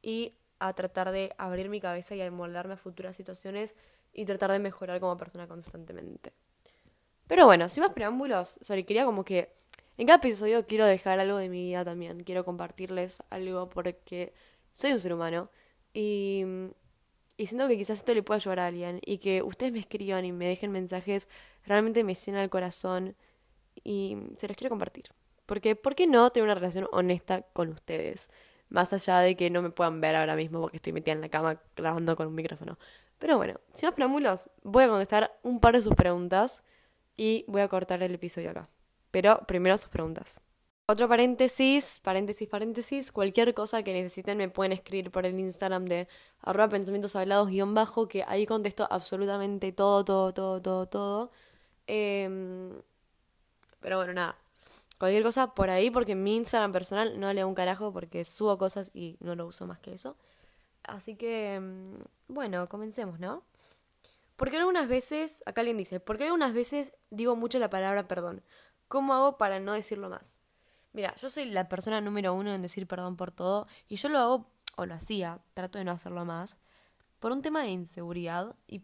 y 0.05 0.35
a 0.59 0.71
tratar 0.73 1.11
de 1.11 1.33
abrir 1.37 1.67
mi 1.67 1.81
cabeza 1.81 2.15
y 2.15 2.21
a 2.21 2.29
moldarme 2.29 2.75
a 2.75 2.77
futuras 2.77 3.15
situaciones 3.15 3.75
y 4.13 4.25
tratar 4.25 4.51
de 4.51 4.59
mejorar 4.59 4.99
como 4.99 5.17
persona 5.17 5.47
constantemente. 5.47 6.31
Pero 7.27 7.45
bueno, 7.47 7.67
sin 7.67 7.81
más 7.83 7.93
preámbulos, 7.93 8.59
sorry, 8.61 8.83
quería 8.83 9.03
como 9.03 9.25
que 9.25 9.55
en 9.97 10.05
cada 10.05 10.17
episodio 10.17 10.67
quiero 10.67 10.85
dejar 10.85 11.19
algo 11.19 11.37
de 11.37 11.49
mi 11.49 11.63
vida 11.63 11.83
también. 11.83 12.23
Quiero 12.23 12.45
compartirles 12.45 13.23
algo 13.31 13.67
porque 13.67 14.33
soy 14.71 14.93
un 14.93 14.99
ser 14.99 15.11
humano 15.11 15.49
y, 15.91 16.43
y 17.35 17.47
siento 17.47 17.67
que 17.67 17.75
quizás 17.75 17.97
esto 17.97 18.13
le 18.13 18.21
pueda 18.21 18.37
ayudar 18.37 18.59
a 18.59 18.67
alguien 18.67 18.99
y 19.03 19.17
que 19.17 19.41
ustedes 19.41 19.71
me 19.71 19.79
escriban 19.79 20.23
y 20.23 20.31
me 20.31 20.47
dejen 20.47 20.71
mensajes 20.71 21.27
realmente 21.65 22.03
me 22.03 22.13
llena 22.13 22.43
el 22.43 22.51
corazón 22.51 23.15
y 23.83 24.17
se 24.37 24.47
los 24.47 24.55
quiero 24.55 24.69
compartir. 24.69 25.05
Porque, 25.47 25.75
¿por 25.75 25.95
qué 25.95 26.07
no 26.07 26.29
tener 26.29 26.45
una 26.45 26.55
relación 26.55 26.87
honesta 26.91 27.41
con 27.41 27.69
ustedes? 27.69 28.29
Más 28.69 28.93
allá 28.93 29.19
de 29.19 29.35
que 29.35 29.49
no 29.49 29.61
me 29.61 29.69
puedan 29.69 30.01
ver 30.01 30.15
ahora 30.15 30.35
mismo 30.35 30.61
porque 30.61 30.77
estoy 30.77 30.93
metida 30.93 31.13
en 31.13 31.21
la 31.21 31.29
cama 31.29 31.61
grabando 31.75 32.15
con 32.15 32.27
un 32.27 32.35
micrófono. 32.35 32.77
Pero 33.19 33.37
bueno, 33.37 33.59
sin 33.73 33.87
más 33.87 33.95
preámbulos, 33.95 34.49
voy 34.63 34.83
a 34.83 34.89
contestar 34.89 35.37
un 35.43 35.59
par 35.59 35.75
de 35.75 35.81
sus 35.81 35.95
preguntas 35.95 36.63
y 37.17 37.45
voy 37.47 37.61
a 37.61 37.67
cortar 37.67 38.03
el 38.03 38.13
episodio 38.13 38.51
acá. 38.51 38.69
Pero 39.11 39.39
primero 39.47 39.77
sus 39.77 39.89
preguntas. 39.89 40.41
Otro 40.87 41.07
paréntesis, 41.09 41.99
paréntesis, 42.03 42.47
paréntesis, 42.47 43.11
cualquier 43.11 43.55
cosa 43.55 43.81
que 43.81 43.91
necesiten 43.93 44.37
me 44.37 44.49
pueden 44.49 44.71
escribir 44.71 45.09
por 45.09 45.25
el 45.25 45.39
Instagram 45.39 45.85
de 45.85 46.07
arroba 46.41 46.69
pensamientos 46.69 47.15
hablados 47.15 47.49
guion 47.49 47.73
bajo, 47.73 48.07
que 48.07 48.23
ahí 48.27 48.45
contesto 48.45 48.87
absolutamente 48.91 49.71
todo, 49.71 50.05
todo, 50.05 50.33
todo, 50.33 50.61
todo, 50.61 50.87
todo. 50.87 51.31
Em, 51.87 52.69
pero 53.79 53.97
bueno, 53.97 54.13
nada. 54.13 54.37
Cualquier 54.99 55.23
cosa 55.23 55.53
por 55.53 55.69
ahí, 55.69 55.91
porque 55.91 56.15
mi 56.15 56.37
Instagram 56.37 56.71
personal 56.71 57.19
no 57.19 57.31
leo 57.33 57.47
un 57.47 57.55
carajo 57.55 57.91
porque 57.91 58.23
subo 58.23 58.57
cosas 58.57 58.91
y 58.93 59.17
no 59.19 59.35
lo 59.35 59.45
uso 59.47 59.67
más 59.67 59.79
que 59.79 59.93
eso. 59.93 60.17
Así 60.83 61.15
que, 61.15 61.55
em, 61.55 61.97
bueno, 62.27 62.69
comencemos, 62.69 63.19
¿no? 63.19 63.43
Porque 64.35 64.57
algunas 64.57 64.87
veces, 64.87 65.43
acá 65.45 65.61
alguien 65.61 65.77
dice, 65.77 65.99
porque 65.99 66.25
algunas 66.25 66.53
veces 66.53 66.93
digo 67.09 67.35
mucho 67.35 67.59
la 67.59 67.69
palabra 67.69 68.07
perdón. 68.07 68.43
¿Cómo 68.87 69.13
hago 69.13 69.37
para 69.37 69.59
no 69.59 69.73
decirlo 69.73 70.09
más? 70.09 70.39
Mira, 70.93 71.13
yo 71.15 71.29
soy 71.29 71.45
la 71.45 71.67
persona 71.67 72.01
número 72.01 72.33
uno 72.33 72.53
en 72.53 72.61
decir 72.61 72.87
perdón 72.87 73.17
por 73.17 73.31
todo 73.31 73.67
y 73.87 73.97
yo 73.97 74.09
lo 74.09 74.19
hago, 74.19 74.51
o 74.77 74.85
lo 74.85 74.93
hacía, 74.93 75.39
trato 75.53 75.77
de 75.77 75.85
no 75.85 75.91
hacerlo 75.91 76.25
más, 76.25 76.57
por 77.19 77.31
un 77.31 77.41
tema 77.41 77.63
de 77.63 77.69
inseguridad 77.69 78.55
y 78.67 78.81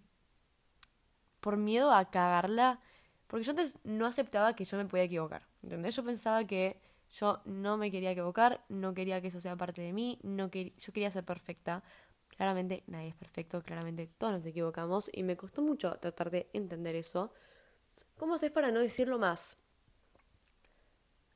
por 1.40 1.58
miedo 1.58 1.94
a 1.94 2.10
cagarla, 2.10 2.80
porque 3.28 3.44
yo 3.46 3.52
antes 3.52 3.78
no 3.84 4.06
aceptaba 4.06 4.56
que 4.56 4.66
yo 4.66 4.78
me 4.78 4.86
podía 4.86 5.04
equivocar, 5.04 5.48
¿entendés? 5.64 5.96
Yo 5.96 6.04
pensaba 6.04 6.46
que 6.46 6.82
yo 7.12 7.42
no 7.46 7.78
me 7.78 7.92
quería 7.92 8.12
equivocar, 8.12 8.64
no 8.70 8.94
quería 8.94 9.22
que 9.22 9.28
eso 9.28 9.42
sea 9.42 9.56
parte 9.56 9.82
de 9.82 9.94
mí, 9.94 10.20
no 10.24 10.50
yo 10.50 10.94
quería 10.94 11.12
ser 11.12 11.26
perfecta. 11.26 11.84
Claramente 12.30 12.84
nadie 12.88 13.10
es 13.10 13.16
perfecto, 13.16 13.62
claramente 13.62 14.10
todos 14.18 14.34
nos 14.34 14.46
equivocamos 14.46 15.10
y 15.14 15.24
me 15.24 15.36
costó 15.36 15.62
mucho 15.62 15.96
tratar 16.00 16.32
de 16.32 16.50
entender 16.54 16.96
eso. 16.96 17.32
¿Cómo 18.18 18.36
haces 18.36 18.52
para 18.52 18.72
no 18.72 18.80
decirlo 18.80 19.20
más? 19.20 19.58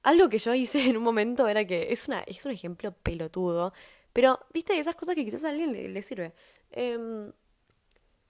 Algo 0.04 0.30
que 0.30 0.38
yo 0.38 0.54
hice 0.54 0.90
en 0.90 0.98
un 0.98 1.04
momento 1.04 1.48
era 1.48 1.66
que 1.66 1.92
es, 1.92 2.08
una, 2.08 2.22
es 2.22 2.46
un 2.46 2.52
ejemplo 2.52 2.94
pelotudo, 2.94 3.74
pero 4.14 4.40
viste 4.54 4.80
esas 4.80 4.96
cosas 4.96 5.16
que 5.16 5.26
quizás 5.26 5.44
a 5.44 5.50
alguien 5.50 5.74
le, 5.74 6.02
sirve. 6.02 6.34
Em, 6.72 7.34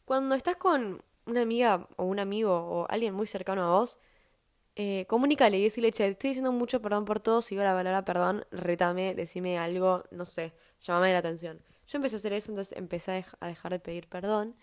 cuando 0.05 0.35
estás 0.35 0.55
con 0.55 1.03
una 1.25 1.41
amiga 1.41 1.87
o 1.97 2.05
un 2.05 2.19
amigo 2.19 2.53
o 2.55 2.87
alguien 2.89 3.13
muy 3.13 3.27
cercano 3.27 3.63
a 3.63 3.77
vos, 3.77 3.99
eh, 4.75 5.07
y 5.09 5.63
decirle, 5.63 5.91
che, 5.91 6.07
estoy 6.07 6.31
diciendo 6.31 6.51
mucho 6.51 6.81
perdón 6.81 7.05
por 7.05 7.19
todo, 7.19 7.41
sigo 7.41 7.63
la 7.63 7.73
palabra 7.73 8.03
perdón, 8.03 8.45
retame, 8.51 9.15
decime 9.15 9.57
algo, 9.57 10.03
no 10.11 10.25
sé, 10.25 10.53
llamame 10.81 11.13
la 11.13 11.19
atención. 11.19 11.61
Yo 11.87 11.97
empecé 11.97 12.15
a 12.15 12.19
hacer 12.19 12.33
eso, 12.33 12.51
entonces 12.51 12.77
empecé 12.77 13.25
a, 13.39 13.47
dejar 13.47 13.71
de 13.71 13.79
pedir 13.79 14.07
perdón. 14.07 14.55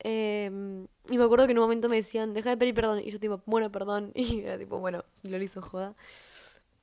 Em, 0.00 0.86
y 1.08 1.16
me 1.18 1.24
acuerdo 1.24 1.46
que 1.46 1.52
en 1.52 1.58
un 1.58 1.64
momento 1.64 1.88
me 1.88 1.96
decían, 1.96 2.34
deja 2.34 2.50
de 2.50 2.56
pedir 2.56 2.74
perdón. 2.74 3.00
Y 3.04 3.10
yo 3.10 3.20
tipo, 3.20 3.42
bueno, 3.46 3.70
perdón. 3.70 4.12
Y 4.14 4.40
era 4.40 4.58
tipo, 4.58 4.78
bueno, 4.78 5.04
si 5.12 5.28
lo 5.28 5.42
hizo 5.42 5.62
joda. 5.62 5.94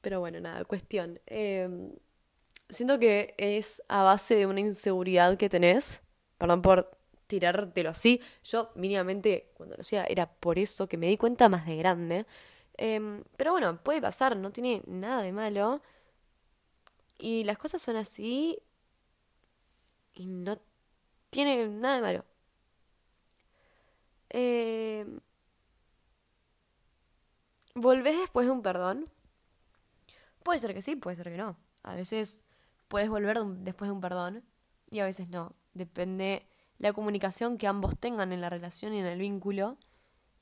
Pero 0.01 0.19
bueno, 0.19 0.39
nada, 0.39 0.63
cuestión. 0.65 1.19
Em, 1.27 1.91
siento 2.69 2.99
que 2.99 3.35
es 3.37 3.83
a 3.87 4.03
base 4.03 4.35
de 4.35 4.47
una 4.47 4.61
inseguridad 4.61 5.37
que 5.37 5.49
tenés. 5.49 6.01
Perdón 6.37 6.61
por 6.61 6.97
tirártelo 7.27 7.89
así. 7.89 8.21
Yo 8.43 8.71
mínimamente 8.75 9.51
cuando 9.55 9.75
lo 9.75 9.81
hacía 9.81 10.05
era 10.05 10.31
por 10.31 10.59
eso 10.59 10.87
que 10.87 10.97
me 10.97 11.07
di 11.07 11.17
cuenta 11.17 11.49
más 11.49 11.65
de 11.65 11.75
grande. 11.77 12.25
Em, 12.77 13.23
pero 13.37 13.51
bueno, 13.51 13.81
puede 13.83 14.01
pasar, 14.01 14.35
no 14.37 14.51
tiene 14.51 14.81
nada 14.87 15.21
de 15.21 15.31
malo. 15.31 15.81
Y 17.17 17.43
las 17.43 17.57
cosas 17.57 17.81
son 17.81 17.95
así. 17.95 18.59
Y 20.15 20.27
no 20.27 20.59
tiene 21.29 21.67
nada 21.67 21.95
de 21.95 22.01
malo. 22.01 22.25
Eh, 24.29 25.05
¿Volvés 27.75 28.17
después 28.17 28.45
de 28.45 28.51
un 28.51 28.61
perdón? 28.61 29.05
Puede 30.43 30.59
ser 30.59 30.73
que 30.73 30.81
sí, 30.81 30.95
puede 30.95 31.15
ser 31.15 31.29
que 31.29 31.37
no. 31.37 31.57
A 31.83 31.95
veces 31.95 32.41
puedes 32.87 33.09
volver 33.09 33.39
después 33.43 33.87
de 33.89 33.93
un 33.93 34.01
perdón 34.01 34.43
y 34.91 34.99
a 34.99 35.05
veces 35.05 35.29
no. 35.29 35.55
Depende 35.73 36.45
la 36.77 36.93
comunicación 36.93 37.57
que 37.57 37.67
ambos 37.67 37.97
tengan 37.97 38.31
en 38.31 38.41
la 38.41 38.49
relación 38.49 38.93
y 38.93 38.99
en 38.99 39.05
el 39.05 39.17
vínculo 39.17 39.77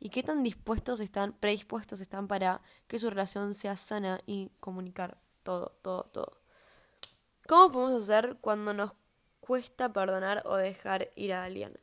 y 0.04 0.10
qué 0.10 0.24
tan 0.24 0.42
dispuestos 0.42 1.00
están, 1.00 1.34
predispuestos 1.34 2.02
están 2.02 2.28
para 2.28 2.64
que 2.88 2.98
su 2.98 3.08
relación 3.08 3.54
sea 3.54 3.78
sana 3.78 4.20
y 4.26 4.50
comunicar 4.60 5.20
todo, 5.44 5.78
todo, 5.84 6.06
todo. 6.06 6.42
¿Cómo 7.48 7.72
podemos 7.72 8.04
hacer 8.04 8.38
cuando 8.42 8.74
nos 8.74 8.94
cuesta 9.42 9.94
perdonar 9.94 10.42
o 10.46 10.56
dejar 10.56 11.12
ir 11.16 11.34
a 11.34 11.44
alguien? 11.44 11.80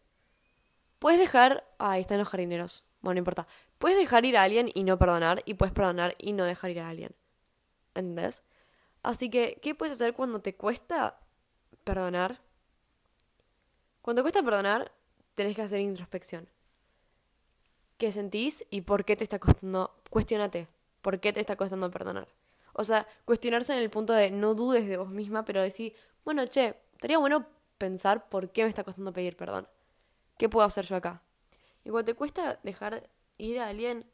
Puedes 0.98 1.20
dejar... 1.20 1.64
Ahí 1.78 2.00
están 2.00 2.18
los 2.18 2.28
jardineros. 2.28 2.86
Bueno, 3.02 3.14
no 3.14 3.18
importa. 3.20 3.46
Puedes 3.78 3.96
dejar 3.96 4.24
ir 4.24 4.36
a 4.36 4.42
alguien 4.42 4.68
y 4.74 4.82
no 4.82 4.98
perdonar, 4.98 5.42
y 5.44 5.54
puedes 5.54 5.72
perdonar 5.72 6.16
y 6.18 6.32
no 6.32 6.44
dejar 6.44 6.72
ir 6.72 6.80
a 6.80 6.88
alguien. 6.88 7.14
¿Entendés? 7.94 8.42
Así 9.04 9.30
que, 9.30 9.60
¿qué 9.62 9.76
puedes 9.76 9.94
hacer 9.94 10.14
cuando 10.14 10.40
te 10.40 10.56
cuesta 10.56 11.20
perdonar? 11.84 12.40
Cuando 14.02 14.22
te 14.22 14.24
cuesta 14.24 14.42
perdonar, 14.42 14.90
tenés 15.36 15.54
que 15.54 15.62
hacer 15.62 15.78
introspección. 15.78 16.48
¿Qué 17.98 18.12
sentís 18.12 18.64
y 18.70 18.82
por 18.82 19.04
qué 19.04 19.16
te 19.16 19.24
está 19.24 19.38
costando? 19.40 19.92
Cuestiónate. 20.08 20.68
¿Por 21.02 21.20
qué 21.20 21.32
te 21.32 21.40
está 21.40 21.56
costando 21.56 21.90
perdonar? 21.90 22.28
O 22.72 22.84
sea, 22.84 23.08
cuestionarse 23.24 23.72
en 23.72 23.80
el 23.80 23.90
punto 23.90 24.12
de 24.12 24.30
no 24.30 24.54
dudes 24.54 24.86
de 24.86 24.96
vos 24.96 25.10
misma, 25.10 25.44
pero 25.44 25.60
decir, 25.60 25.94
bueno, 26.24 26.46
che, 26.46 26.76
estaría 26.92 27.18
bueno 27.18 27.46
pensar 27.76 28.28
por 28.28 28.50
qué 28.50 28.62
me 28.62 28.68
está 28.68 28.84
costando 28.84 29.12
pedir 29.12 29.36
perdón. 29.36 29.68
¿Qué 30.38 30.48
puedo 30.48 30.64
hacer 30.64 30.84
yo 30.86 30.94
acá? 30.94 31.22
Y 31.84 31.90
cuando 31.90 32.12
te 32.12 32.14
cuesta 32.14 32.60
dejar 32.62 33.08
ir 33.36 33.58
a 33.58 33.68
alguien, 33.68 34.06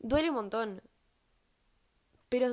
duele 0.00 0.30
un 0.30 0.36
montón. 0.36 0.82
Pero 2.28 2.48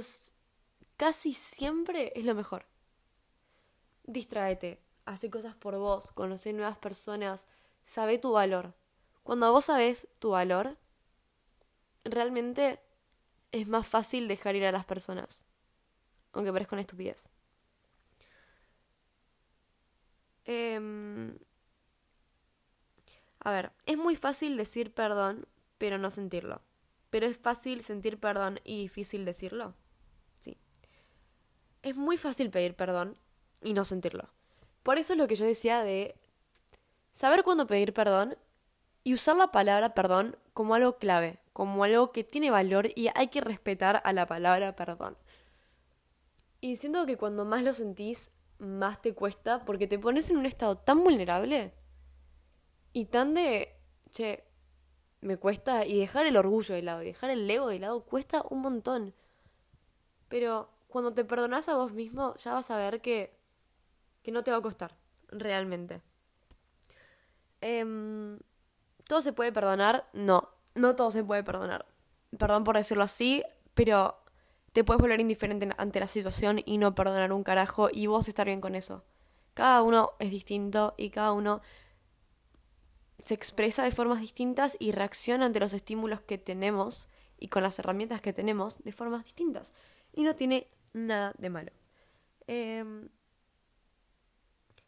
casi 0.97 1.33
siempre 1.33 2.13
es 2.15 2.25
lo 2.25 2.35
mejor. 2.35 2.65
Distráete, 4.03 4.79
hace 5.05 5.31
cosas 5.31 5.55
por 5.55 5.77
vos, 5.77 6.11
conoce 6.11 6.53
nuevas 6.53 6.77
personas, 6.77 7.47
sabe 7.83 8.19
tu 8.19 8.33
valor. 8.33 8.75
Cuando 9.25 9.51
vos 9.51 9.65
sabes 9.65 10.07
tu 10.19 10.29
valor, 10.29 10.77
realmente 12.03 12.79
es 13.51 13.67
más 13.67 13.87
fácil 13.87 14.27
dejar 14.27 14.55
ir 14.55 14.67
a 14.67 14.71
las 14.71 14.85
personas. 14.85 15.45
Aunque 16.31 16.53
parezca 16.53 16.75
una 16.75 16.81
estupidez. 16.81 17.29
Em, 20.45 21.39
a 23.39 23.51
ver, 23.51 23.71
es 23.87 23.97
muy 23.97 24.15
fácil 24.15 24.57
decir 24.57 24.93
perdón, 24.93 25.47
pero 25.79 25.97
no 25.97 26.11
sentirlo. 26.11 26.61
Pero 27.09 27.25
es 27.25 27.35
fácil 27.35 27.81
sentir 27.81 28.19
perdón 28.19 28.59
y 28.63 28.79
difícil 28.83 29.25
decirlo. 29.25 29.73
Sí. 30.39 30.55
Es 31.81 31.97
muy 31.97 32.17
fácil 32.17 32.51
pedir 32.51 32.75
perdón 32.75 33.15
y 33.63 33.73
no 33.73 33.85
sentirlo. 33.85 34.29
Por 34.83 34.99
eso 34.99 35.13
es 35.13 35.17
lo 35.17 35.27
que 35.27 35.35
yo 35.35 35.47
decía 35.47 35.83
de 35.83 36.13
saber 37.15 37.41
cuándo 37.41 37.65
pedir 37.65 37.91
perdón 37.91 38.37
y 39.05 39.13
usar 39.13 39.37
la 39.37 39.51
palabra 39.51 39.93
perdón 39.93 40.35
como 40.53 40.73
algo 40.73 40.97
clave, 40.97 41.39
como 41.53 41.83
algo 41.83 42.11
que 42.11 42.23
tiene 42.23 42.49
valor 42.49 42.89
y 42.95 43.09
hay 43.13 43.27
que 43.27 43.39
respetar 43.39 44.01
a 44.03 44.11
la 44.13 44.25
palabra 44.25 44.75
perdón. 44.75 45.15
Y 46.59 46.77
siento 46.77 47.05
que 47.05 47.15
cuando 47.15 47.45
más 47.45 47.61
lo 47.61 47.75
sentís, 47.75 48.31
más 48.57 49.03
te 49.03 49.13
cuesta 49.13 49.63
porque 49.63 49.85
te 49.85 49.99
pones 49.99 50.31
en 50.31 50.37
un 50.37 50.47
estado 50.47 50.79
tan 50.79 51.03
vulnerable 51.03 51.71
y 52.93 53.05
tan 53.05 53.35
de, 53.35 53.75
che, 54.09 54.43
me 55.21 55.37
cuesta, 55.37 55.85
y 55.85 55.99
dejar 55.99 56.25
el 56.25 56.37
orgullo 56.37 56.73
de 56.73 56.81
lado, 56.81 57.03
y 57.03 57.07
dejar 57.07 57.29
el 57.29 57.49
ego 57.49 57.67
de 57.67 57.77
lado, 57.77 58.05
cuesta 58.05 58.43
un 58.49 58.61
montón. 58.61 59.13
Pero 60.29 60.71
cuando 60.87 61.13
te 61.13 61.25
perdonas 61.25 61.69
a 61.69 61.75
vos 61.75 61.93
mismo, 61.93 62.35
ya 62.37 62.53
vas 62.53 62.71
a 62.71 62.77
ver 62.77 63.01
que, 63.01 63.37
que 64.23 64.31
no 64.31 64.43
te 64.43 64.49
va 64.49 64.57
a 64.57 64.61
costar, 64.61 64.95
realmente. 65.27 66.01
Eh, 67.61 68.39
¿Todo 69.07 69.21
se 69.21 69.33
puede 69.33 69.51
perdonar? 69.51 70.09
No, 70.13 70.49
no 70.73 70.95
todo 70.95 71.11
se 71.11 71.23
puede 71.23 71.43
perdonar. 71.43 71.85
Perdón 72.37 72.63
por 72.63 72.75
decirlo 72.75 73.03
así, 73.03 73.43
pero 73.73 74.17
te 74.73 74.83
puedes 74.83 75.01
volver 75.01 75.19
indiferente 75.19 75.69
ante 75.77 75.99
la 75.99 76.07
situación 76.07 76.61
y 76.65 76.77
no 76.77 76.95
perdonar 76.95 77.31
un 77.31 77.43
carajo 77.43 77.89
y 77.91 78.07
vos 78.07 78.27
estar 78.27 78.47
bien 78.47 78.61
con 78.61 78.75
eso. 78.75 79.03
Cada 79.53 79.83
uno 79.83 80.11
es 80.19 80.31
distinto 80.31 80.95
y 80.97 81.11
cada 81.11 81.31
uno 81.31 81.61
se 83.19 83.33
expresa 83.33 83.83
de 83.83 83.91
formas 83.91 84.19
distintas 84.19 84.75
y 84.79 84.91
reacciona 84.91 85.45
ante 85.45 85.59
los 85.59 85.73
estímulos 85.73 86.21
que 86.21 86.37
tenemos 86.37 87.07
y 87.39 87.47
con 87.47 87.63
las 87.63 87.79
herramientas 87.79 88.21
que 88.21 88.33
tenemos 88.33 88.83
de 88.83 88.91
formas 88.91 89.23
distintas. 89.23 89.73
Y 90.13 90.23
no 90.23 90.35
tiene 90.35 90.67
nada 90.93 91.33
de 91.37 91.49
malo. 91.49 91.71
Em, 92.47 93.09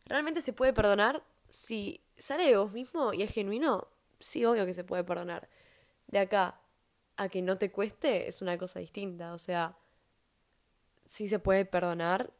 ¿Realmente 0.05 0.41
se 0.41 0.53
puede 0.53 0.73
perdonar? 0.73 1.23
Si 1.49 2.01
sale 2.17 2.45
de 2.45 2.57
vos 2.57 2.73
mismo 2.73 3.13
y 3.13 3.23
es 3.23 3.31
genuino, 3.31 3.87
sí, 4.19 4.45
obvio 4.45 4.65
que 4.65 4.73
se 4.73 4.83
puede 4.83 5.03
perdonar. 5.03 5.49
De 6.07 6.19
acá 6.19 6.59
a 7.17 7.29
que 7.29 7.41
no 7.41 7.57
te 7.57 7.71
cueste 7.71 8.27
es 8.27 8.41
una 8.41 8.57
cosa 8.57 8.79
distinta. 8.79 9.33
O 9.33 9.37
sea, 9.37 9.77
sí 11.05 11.27
se 11.27 11.39
puede 11.39 11.65
perdonar, 11.65 12.33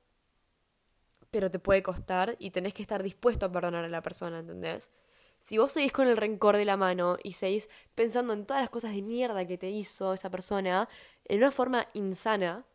pero 1.32 1.52
te 1.52 1.60
puede 1.60 1.84
costar 1.84 2.36
y 2.40 2.52
tenés 2.52 2.74
que 2.74 2.82
estar 2.82 3.04
dispuesto 3.04 3.46
a 3.46 3.52
perdonar 3.52 3.86
a 3.86 3.90
la 3.90 4.02
persona, 4.02 4.40
¿entendés? 4.40 4.92
Si 5.40 5.58
vos 5.58 5.72
seguís 5.72 5.92
con 5.92 6.08
el 6.08 6.18
rencor 6.18 6.58
de 6.58 6.66
la 6.66 6.78
mano 6.78 7.18
y 7.24 7.34
seguís 7.34 7.70
pensando 7.96 8.34
en 8.34 8.46
todas 8.46 8.62
las 8.62 8.70
cosas 8.70 8.94
de 8.94 9.02
mierda 9.02 9.46
que 9.46 9.58
te 9.58 9.70
hizo 9.70 10.13
esa 10.13 10.30
persona 10.30 10.90
en 11.26 11.38
una 11.40 11.52
forma 11.52 11.88
insana, 11.94 12.66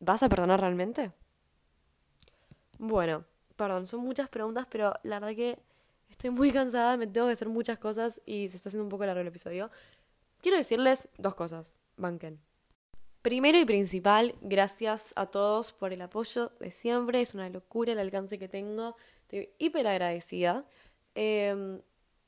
¿vas 0.00 0.22
a 0.22 0.28
perdonar 0.28 0.60
realmente? 0.60 1.12
Bueno, 2.78 3.24
perdón, 3.56 3.86
son 3.86 4.00
muchas 4.00 4.28
preguntas, 4.28 4.66
pero 4.68 4.94
la 5.04 5.20
verdad 5.20 5.36
que 5.36 5.62
Estoy 6.08 6.30
muy 6.30 6.52
cansada, 6.52 6.96
me 6.96 7.06
tengo 7.06 7.26
que 7.26 7.32
hacer 7.32 7.48
muchas 7.48 7.78
cosas 7.78 8.22
y 8.24 8.48
se 8.48 8.56
está 8.56 8.68
haciendo 8.68 8.84
un 8.84 8.90
poco 8.90 9.04
largo 9.06 9.20
el 9.20 9.26
episodio. 9.26 9.70
Quiero 10.40 10.58
decirles 10.58 11.08
dos 11.18 11.34
cosas. 11.34 11.76
Banken. 11.96 12.40
Primero 13.22 13.58
y 13.58 13.64
principal, 13.64 14.34
gracias 14.42 15.14
a 15.16 15.24
todos 15.24 15.72
por 15.72 15.94
el 15.94 16.02
apoyo 16.02 16.52
de 16.60 16.70
siempre. 16.70 17.22
Es 17.22 17.32
una 17.32 17.48
locura 17.48 17.92
el 17.92 17.98
alcance 17.98 18.38
que 18.38 18.48
tengo. 18.48 18.96
Estoy 19.22 19.48
hiper 19.58 19.86
agradecida. 19.86 20.66
Em, 21.14 21.80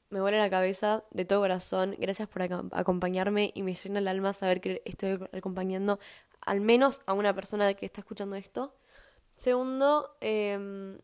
me 0.08 0.20
vuela 0.22 0.38
la 0.38 0.48
cabeza 0.48 1.04
de 1.10 1.26
todo 1.26 1.40
corazón. 1.40 1.94
Gracias 1.98 2.28
por 2.28 2.42
acompañarme 2.72 3.50
y 3.54 3.62
me 3.62 3.74
llena 3.74 3.98
el 3.98 4.08
alma 4.08 4.32
saber 4.32 4.62
que 4.62 4.80
estoy 4.86 5.18
acompañando 5.32 5.98
al 6.40 6.62
menos 6.62 7.02
a 7.04 7.12
una 7.12 7.34
persona 7.34 7.74
que 7.74 7.84
está 7.84 8.00
escuchando 8.00 8.36
esto. 8.36 8.74
Segundo, 9.34 10.16
eh, 10.22 10.98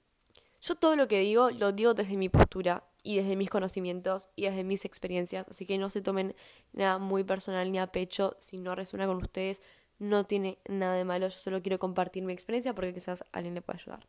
yo 0.62 0.76
todo 0.76 0.96
lo 0.96 1.08
que 1.08 1.18
digo 1.20 1.50
lo 1.50 1.72
digo 1.72 1.92
desde 1.92 2.16
mi 2.16 2.28
postura 2.28 2.84
y 3.02 3.16
desde 3.16 3.36
mis 3.36 3.50
conocimientos 3.50 4.28
y 4.36 4.44
desde 4.44 4.64
mis 4.64 4.84
experiencias, 4.84 5.48
así 5.48 5.66
que 5.66 5.76
no 5.76 5.90
se 5.90 6.00
tomen 6.00 6.34
nada 6.72 6.98
muy 6.98 7.24
personal 7.24 7.70
ni 7.70 7.78
a 7.78 7.88
pecho 7.88 8.36
si 8.38 8.58
no 8.58 8.74
resuena 8.74 9.06
con 9.06 9.16
ustedes, 9.16 9.62
no 9.98 10.24
tiene 10.24 10.58
nada 10.68 10.94
de 10.94 11.04
malo, 11.04 11.28
yo 11.28 11.36
solo 11.36 11.62
quiero 11.62 11.78
compartir 11.78 12.22
mi 12.22 12.32
experiencia 12.32 12.74
porque 12.74 12.94
quizás 12.94 13.24
alguien 13.32 13.54
le 13.54 13.62
pueda 13.62 13.78
ayudar. 13.78 14.06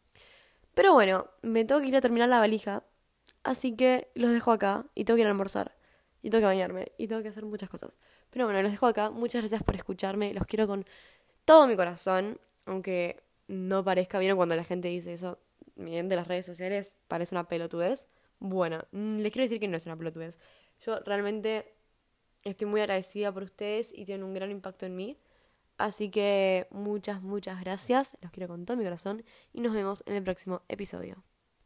Pero 0.73 0.93
bueno, 0.93 1.27
me 1.41 1.65
tengo 1.65 1.81
que 1.81 1.87
ir 1.87 1.95
a 1.95 2.01
terminar 2.01 2.29
la 2.29 2.39
valija, 2.39 2.83
así 3.43 3.75
que 3.75 4.09
los 4.15 4.31
dejo 4.31 4.51
acá 4.51 4.85
y 4.95 5.05
tengo 5.05 5.15
que 5.15 5.21
ir 5.21 5.27
a 5.27 5.31
almorzar 5.31 5.75
y 6.21 6.29
tengo 6.29 6.41
que 6.41 6.47
bañarme 6.47 6.91
y 6.97 7.07
tengo 7.07 7.21
que 7.21 7.29
hacer 7.29 7.45
muchas 7.45 7.69
cosas. 7.69 7.99
Pero 8.29 8.45
bueno, 8.45 8.61
los 8.61 8.71
dejo 8.71 8.87
acá, 8.87 9.09
muchas 9.09 9.41
gracias 9.41 9.63
por 9.63 9.75
escucharme, 9.75 10.33
los 10.33 10.45
quiero 10.47 10.67
con 10.67 10.85
todo 11.45 11.67
mi 11.67 11.75
corazón, 11.75 12.39
aunque 12.65 13.21
no 13.47 13.83
parezca 13.83 14.19
bien 14.19 14.35
cuando 14.35 14.55
la 14.55 14.63
gente 14.63 14.87
dice 14.87 15.13
eso, 15.13 15.37
de 15.75 16.15
las 16.15 16.27
redes 16.27 16.45
sociales 16.45 16.95
parece 17.07 17.35
una 17.35 17.47
pelotudez. 17.47 18.07
Bueno, 18.39 18.85
mm, 18.91 19.17
les 19.17 19.31
quiero 19.31 19.43
decir 19.43 19.59
que 19.59 19.67
no 19.67 19.77
es 19.77 19.85
una 19.85 19.97
pelotudez. 19.97 20.39
Yo 20.81 20.99
realmente 21.01 21.73
estoy 22.43 22.67
muy 22.67 22.81
agradecida 22.81 23.31
por 23.31 23.43
ustedes 23.43 23.93
y 23.93 24.05
tienen 24.05 24.23
un 24.23 24.33
gran 24.33 24.51
impacto 24.51 24.85
en 24.85 24.95
mí. 24.95 25.17
Así 25.77 26.09
que 26.09 26.67
muchas, 26.71 27.21
muchas 27.21 27.59
gracias. 27.61 28.17
Los 28.21 28.31
quiero 28.31 28.47
con 28.47 28.65
todo 28.65 28.77
mi 28.77 28.83
corazón 28.83 29.23
y 29.53 29.61
nos 29.61 29.73
vemos 29.73 30.03
en 30.07 30.15
el 30.15 30.23
próximo 30.23 30.61
episodio. 30.67 31.23